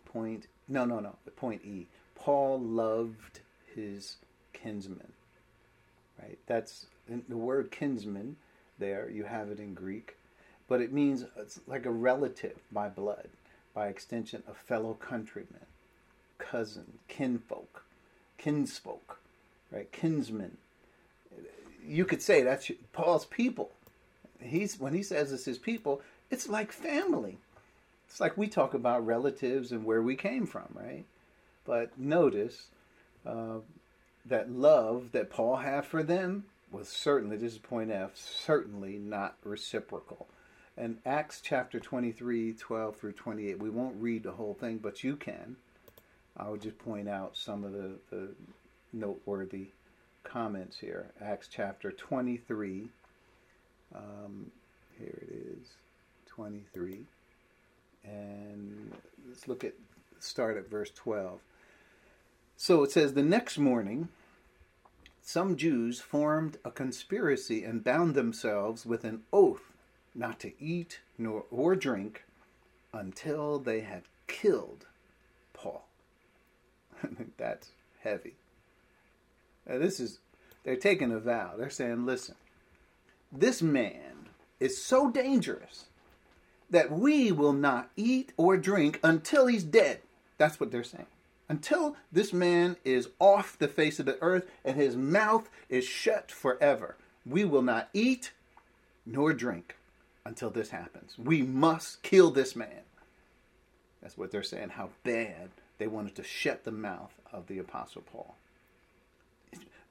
[0.05, 1.87] point, no, no, no, point E.
[2.15, 3.39] Paul loved
[3.73, 4.17] his
[4.53, 5.13] kinsman.
[6.21, 6.37] Right?
[6.45, 8.35] That's the word kinsman
[8.77, 10.17] there, you have it in Greek,
[10.67, 13.29] but it means it's like a relative by blood,
[13.73, 15.65] by extension, a fellow countryman,
[16.37, 17.85] cousin, kinfolk,
[18.37, 19.19] kinsfolk,
[19.71, 19.91] right?
[19.91, 20.57] Kinsman.
[21.85, 23.71] You could say that's Paul's people.
[24.41, 27.37] He's when he says it's his people, it's like family.
[28.07, 31.05] It's like we talk about relatives and where we came from, right?
[31.65, 32.65] But notice
[33.25, 33.59] uh,
[34.25, 39.35] that love that Paul had for them was certainly, this is point F, certainly not
[39.43, 40.27] reciprocal.
[40.77, 45.15] And Acts chapter 23, 12 through 28, we won't read the whole thing, but you
[45.15, 45.57] can.
[46.37, 48.29] I would just point out some of the, the
[48.93, 49.67] noteworthy
[50.23, 51.11] comments here.
[51.21, 52.87] Acts chapter 23,
[53.95, 54.51] um,
[54.97, 55.67] here it is,
[56.27, 57.01] 23.
[58.03, 58.91] And
[59.27, 59.73] let's look at,
[60.19, 61.39] start at verse 12.
[62.57, 64.09] So it says, The next morning,
[65.21, 69.71] some Jews formed a conspiracy and bound themselves with an oath
[70.13, 72.25] not to eat nor or drink
[72.93, 74.85] until they had killed
[75.53, 75.85] Paul.
[77.37, 77.69] That's
[78.03, 78.35] heavy.
[79.67, 80.19] Now this is
[80.63, 81.53] they're taking a vow.
[81.57, 82.35] They're saying, listen,
[83.32, 84.29] this man
[84.59, 85.86] is so dangerous
[86.69, 89.99] that we will not eat or drink until he's dead.
[90.38, 91.07] That's what they're saying
[91.51, 96.32] until this man is off the face of the earth and his mouth is shut
[96.32, 96.95] forever.
[97.25, 98.32] We will not eat
[99.05, 99.75] nor drink
[100.23, 101.17] until this happens.
[101.17, 102.84] We must kill this man.
[104.01, 108.03] That's what they're saying, how bad they wanted to shut the mouth of the Apostle
[108.03, 108.36] Paul.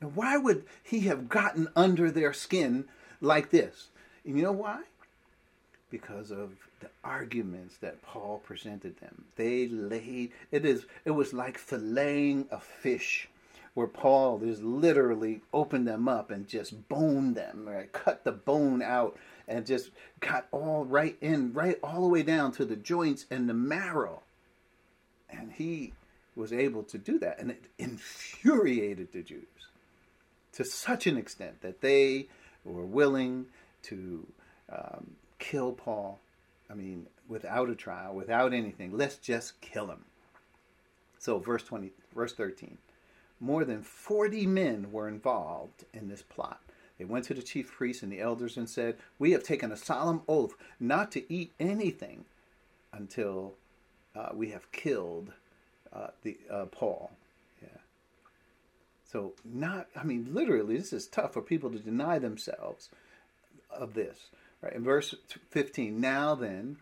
[0.01, 2.87] Now, why would he have gotten under their skin
[3.21, 3.89] like this?
[4.25, 4.83] And you know why?
[5.91, 9.25] Because of the arguments that Paul presented them.
[9.37, 13.29] They laid it is it was like filleting a fish
[13.75, 17.91] where Paul is literally opened them up and just boned them, right?
[17.93, 19.17] cut the bone out
[19.47, 19.91] and just
[20.21, 24.23] got all right in, right all the way down to the joints and the marrow.
[25.29, 25.93] And he
[26.35, 29.45] was able to do that, and it infuriated the Jews
[30.53, 32.29] to such an extent that they
[32.65, 33.47] were willing
[33.83, 34.27] to
[34.71, 36.21] um, kill Paul
[36.71, 38.97] I mean, without a trial, without anything.
[38.97, 40.05] Let's just kill him.
[41.19, 42.79] So, verse 20, verse 13.
[43.41, 46.61] More than 40 men were involved in this plot.
[46.99, 49.77] They went to the chief priests and the elders and said, We have taken a
[49.77, 52.27] solemn oath not to eat anything
[52.93, 53.55] until
[54.15, 55.33] uh, we have killed
[55.93, 57.11] uh, the uh, Paul.
[59.11, 62.91] So, not, I mean, literally, this is tough for people to deny themselves
[63.69, 64.31] of this.
[64.63, 65.15] Right in verse
[65.51, 66.01] 15.
[66.01, 66.77] Now then,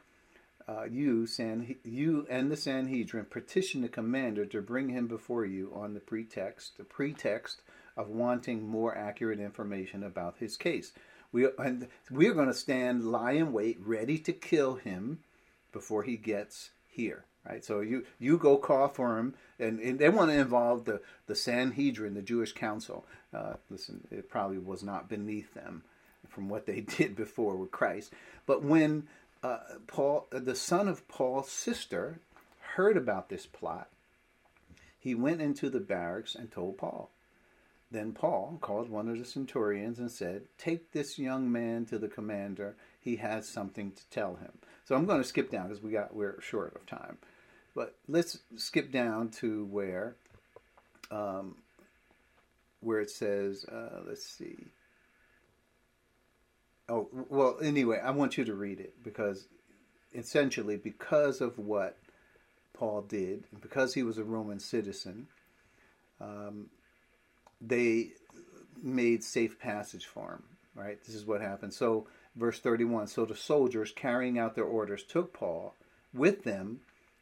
[0.69, 5.73] uh, you, San, you and the Sanhedrin petition the commander to bring him before you
[5.75, 7.63] on the pretext, the pretext
[7.97, 10.93] of wanting more accurate information about his case.
[11.33, 15.21] We and we are going to stand, lie in wait, ready to kill him
[15.73, 17.25] before he gets here.
[17.49, 17.65] Right.
[17.65, 21.35] So you you go call for him, and, and they want to involve the the
[21.35, 23.07] Sanhedrin, the Jewish council.
[23.33, 25.83] Uh, listen, it probably was not beneath them
[26.29, 28.13] from what they did before with Christ.
[28.45, 29.09] But when
[29.43, 32.21] uh, Paul, the son of Paul's sister,
[32.75, 33.89] heard about this plot,
[34.99, 37.11] he went into the barracks and told Paul.
[37.91, 42.09] Then Paul called one of the centurions and said, Take this young man to the
[42.09, 42.77] commander.
[43.01, 44.53] He has something to tell him.
[44.85, 47.17] So I'm going to skip down because we got we're short of time.
[47.79, 50.17] But let's skip down to where
[51.13, 51.55] um,
[52.81, 54.57] where it says, uh, let's see
[56.89, 57.59] Oh well.
[57.63, 59.47] Anyway, I want you to read it because
[60.15, 61.97] essentially, because of what
[62.73, 65.27] Paul did, and because he was a Roman citizen,
[66.21, 66.71] um,
[67.61, 68.13] they
[68.83, 70.43] made safe passage for him.
[70.75, 70.99] Right.
[71.05, 71.75] This is what happened.
[71.75, 72.07] So,
[72.37, 73.09] verse thirty-one.
[73.09, 75.75] So the soldiers, carrying out their orders, took Paul
[76.15, 76.81] with them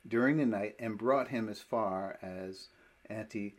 [0.08, 2.68] during the night and brought him as far as
[3.10, 3.52] Antipatris.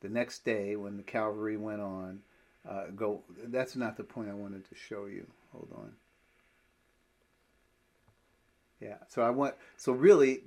[0.00, 2.20] The next day, when the cavalry went on,
[2.68, 3.22] uh, go.
[3.44, 5.26] That's not the point I wanted to show you.
[5.52, 5.92] Hold on.
[8.80, 8.98] Yeah.
[9.08, 9.54] So I want.
[9.76, 10.42] So really,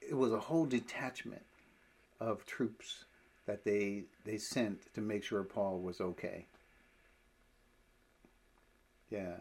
[0.00, 1.44] it was a whole detachment
[2.20, 3.04] of troops
[3.46, 6.46] that they they sent to make sure Paul was okay.
[9.10, 9.36] Yeah.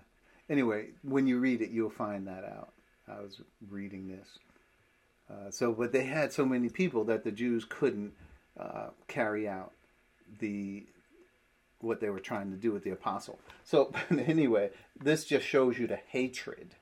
[0.49, 2.73] Anyway, when you read it, you'll find that out.
[3.07, 4.27] I was reading this.
[5.29, 8.13] Uh, so, but they had so many people that the Jews couldn't
[8.59, 9.71] uh, carry out
[10.39, 10.85] the
[11.79, 13.37] what they were trying to do with the apostle.
[13.65, 14.69] So, anyway,
[15.01, 16.75] this just shows you the hatred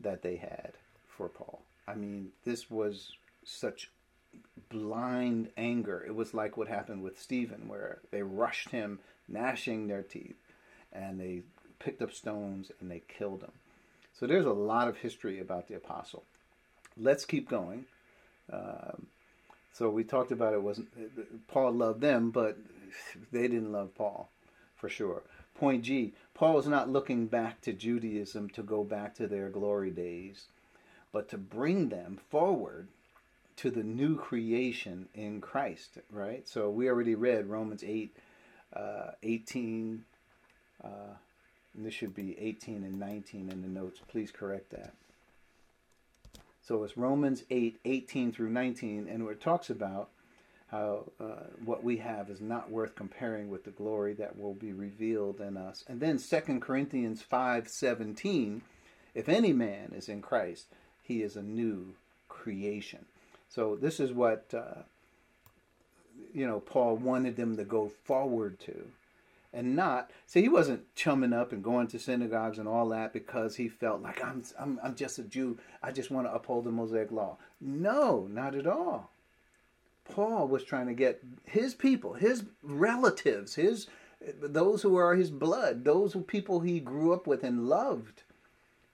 [0.00, 0.72] that they had
[1.08, 1.62] for Paul.
[1.86, 3.12] I mean, this was
[3.44, 3.90] such
[4.68, 6.04] blind anger.
[6.06, 8.98] It was like what happened with Stephen, where they rushed him,
[9.28, 10.36] gnashing their teeth,
[10.92, 11.42] and they
[11.78, 13.52] picked up stones and they killed him.
[14.18, 16.24] So there's a lot of history about the apostle.
[16.96, 17.84] Let's keep going.
[18.50, 19.06] Um,
[19.74, 20.88] so we talked about it wasn't
[21.48, 22.56] Paul loved them, but
[23.30, 24.30] they didn't love Paul
[24.76, 25.22] for sure.
[25.54, 29.90] Point G: Paul is not looking back to Judaism to go back to their glory
[29.90, 30.46] days,
[31.12, 32.88] but to bring them forward
[33.56, 35.98] to the new creation in Christ.
[36.10, 36.48] Right.
[36.48, 38.16] So we already read Romans eight,
[38.74, 40.04] uh, 18.
[40.82, 41.16] Uh,
[41.84, 44.00] this should be 18 and 19 in the notes.
[44.08, 44.94] Please correct that.
[46.62, 50.08] So it's Romans 8, 18 through 19, and it talks about
[50.68, 54.72] how uh, what we have is not worth comparing with the glory that will be
[54.72, 55.84] revealed in us.
[55.86, 58.62] And then 2 Corinthians 5, 17,
[59.14, 60.66] if any man is in Christ,
[61.02, 61.94] he is a new
[62.28, 63.04] creation.
[63.48, 64.82] So this is what, uh,
[66.34, 68.88] you know, Paul wanted them to go forward to
[69.56, 73.56] and not so he wasn't chumming up and going to synagogues and all that because
[73.56, 75.58] he felt like I'm I'm I'm just a Jew.
[75.82, 77.38] I just want to uphold the Mosaic law.
[77.60, 79.10] No, not at all.
[80.04, 83.86] Paul was trying to get his people, his relatives, his
[84.40, 88.22] those who are his blood, those who people he grew up with and loved.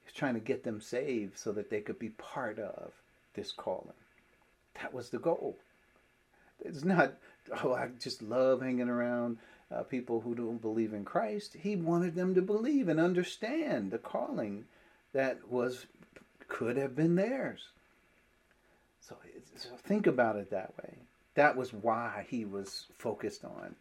[0.05, 2.93] He's trying to get them saved so that they could be part of
[3.35, 3.93] this calling.
[4.81, 5.59] That was the goal.
[6.65, 7.15] It's not,
[7.65, 9.39] oh, I just love hanging around
[9.73, 11.57] uh, people who don't believe in Christ.
[11.61, 14.65] He wanted them to believe and understand the calling
[15.13, 15.87] that was
[16.49, 17.69] could have been theirs.
[19.01, 19.17] So,
[19.57, 20.95] so think about it that way.
[21.35, 23.75] That was why he was focused on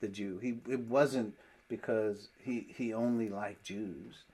[0.00, 0.38] the Jew.
[0.38, 1.34] He it wasn't
[1.68, 4.24] because he he only liked Jews.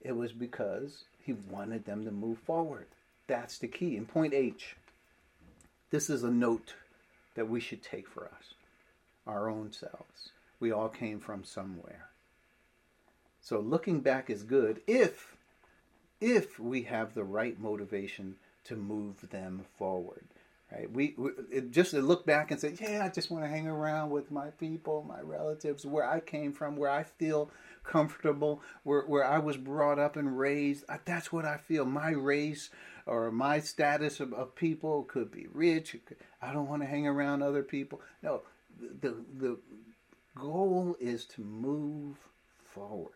[0.00, 2.86] It was because he wanted them to move forward.
[3.26, 3.96] That's the key.
[3.96, 4.76] In point H,
[5.90, 6.74] this is a note
[7.34, 8.54] that we should take for us,
[9.26, 10.30] our own selves.
[10.64, 12.08] We all came from somewhere.
[13.42, 15.36] So looking back is good if
[16.22, 20.24] if we have the right motivation to move them forward.
[20.72, 20.90] Right?
[20.90, 23.68] We, we it just to look back and say, yeah, I just want to hang
[23.68, 27.50] around with my people, my relatives, where I came from, where I feel
[27.82, 30.86] comfortable, where where I was brought up and raised.
[31.04, 31.84] That's what I feel.
[31.84, 32.70] My race
[33.04, 35.98] or my status of, of people could be rich.
[36.40, 38.00] I don't want to hang around other people.
[38.22, 38.40] No,
[38.80, 39.58] the the
[40.38, 42.16] goal is to move
[42.64, 43.14] forward.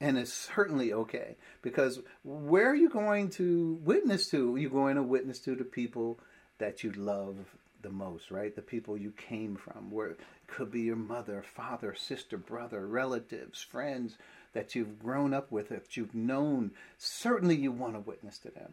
[0.00, 4.56] And it's certainly okay because where are you going to witness to?
[4.56, 6.20] You're going to witness to the people
[6.58, 7.36] that you love
[7.82, 8.54] the most, right?
[8.54, 13.60] The people you came from, where it could be your mother, father, sister, brother, relatives,
[13.60, 14.16] friends
[14.52, 16.72] that you've grown up with, that you've known.
[16.98, 18.72] Certainly, you want to witness to them.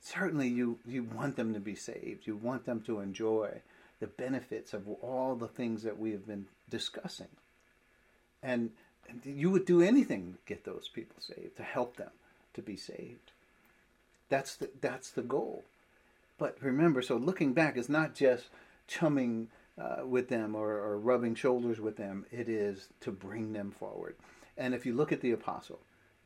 [0.00, 2.26] Certainly, you, you want them to be saved.
[2.26, 3.62] You want them to enjoy
[4.02, 7.28] the benefits of all the things that we have been discussing.
[8.42, 8.70] And,
[9.08, 12.10] and you would do anything to get those people saved, to help them
[12.54, 13.30] to be saved.
[14.28, 15.62] That's the, that's the goal.
[16.36, 18.46] But remember, so looking back is not just
[18.88, 19.46] chumming
[19.80, 24.16] uh, with them or, or rubbing shoulders with them, it is to bring them forward.
[24.58, 25.78] And if you look at the apostle,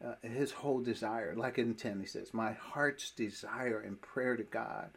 [0.02, 4.44] uh, his whole desire, like in 10, he says, My heart's desire and prayer to
[4.44, 4.88] God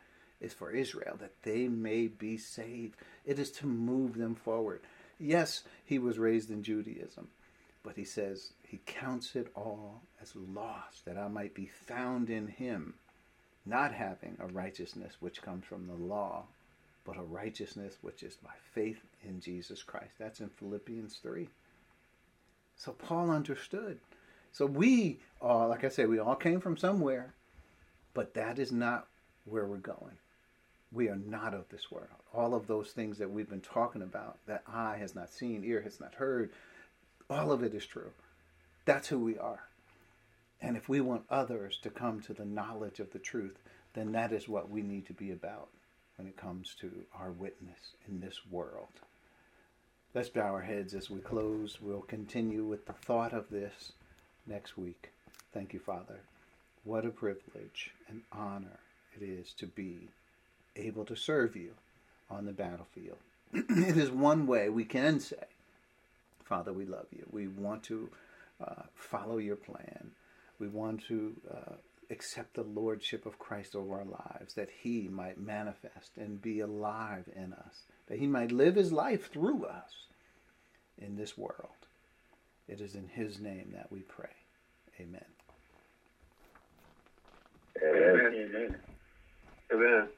[0.41, 2.95] is for Israel, that they may be saved.
[3.25, 4.81] It is to move them forward.
[5.19, 7.27] Yes, he was raised in Judaism,
[7.83, 12.47] but he says he counts it all as loss, that I might be found in
[12.47, 12.93] him,
[13.65, 16.45] not having a righteousness which comes from the law,
[17.03, 20.13] but a righteousness which is by faith in Jesus Christ.
[20.19, 21.49] That's in Philippians 3.
[22.77, 23.99] So Paul understood.
[24.51, 27.33] So we all, like I said, we all came from somewhere,
[28.13, 29.07] but that is not
[29.45, 30.17] where we're going.
[30.91, 32.07] We are not of this world.
[32.33, 35.81] All of those things that we've been talking about, that eye has not seen, ear
[35.81, 36.51] has not heard,
[37.29, 38.11] all of it is true.
[38.85, 39.61] That's who we are.
[40.61, 43.57] And if we want others to come to the knowledge of the truth,
[43.93, 45.69] then that is what we need to be about
[46.17, 48.89] when it comes to our witness in this world.
[50.13, 51.77] Let's bow our heads as we close.
[51.79, 53.93] We'll continue with the thought of this
[54.47, 55.11] next week.
[55.53, 56.21] Thank you, Father.
[56.83, 58.79] What a privilege and honor
[59.15, 60.09] it is to be
[60.79, 61.73] able to serve you
[62.29, 63.17] on the battlefield.
[63.53, 65.47] it is one way we can say,
[66.43, 67.25] Father, we love you.
[67.31, 68.09] We want to
[68.63, 70.11] uh, follow your plan.
[70.59, 71.73] We want to uh,
[72.09, 77.25] accept the lordship of Christ over our lives, that he might manifest and be alive
[77.35, 80.07] in us, that he might live his life through us
[80.97, 81.69] in this world.
[82.67, 84.27] It is in his name that we pray.
[84.99, 85.25] Amen.
[87.81, 88.33] Amen.
[88.35, 88.75] Amen.
[89.71, 90.09] Amen.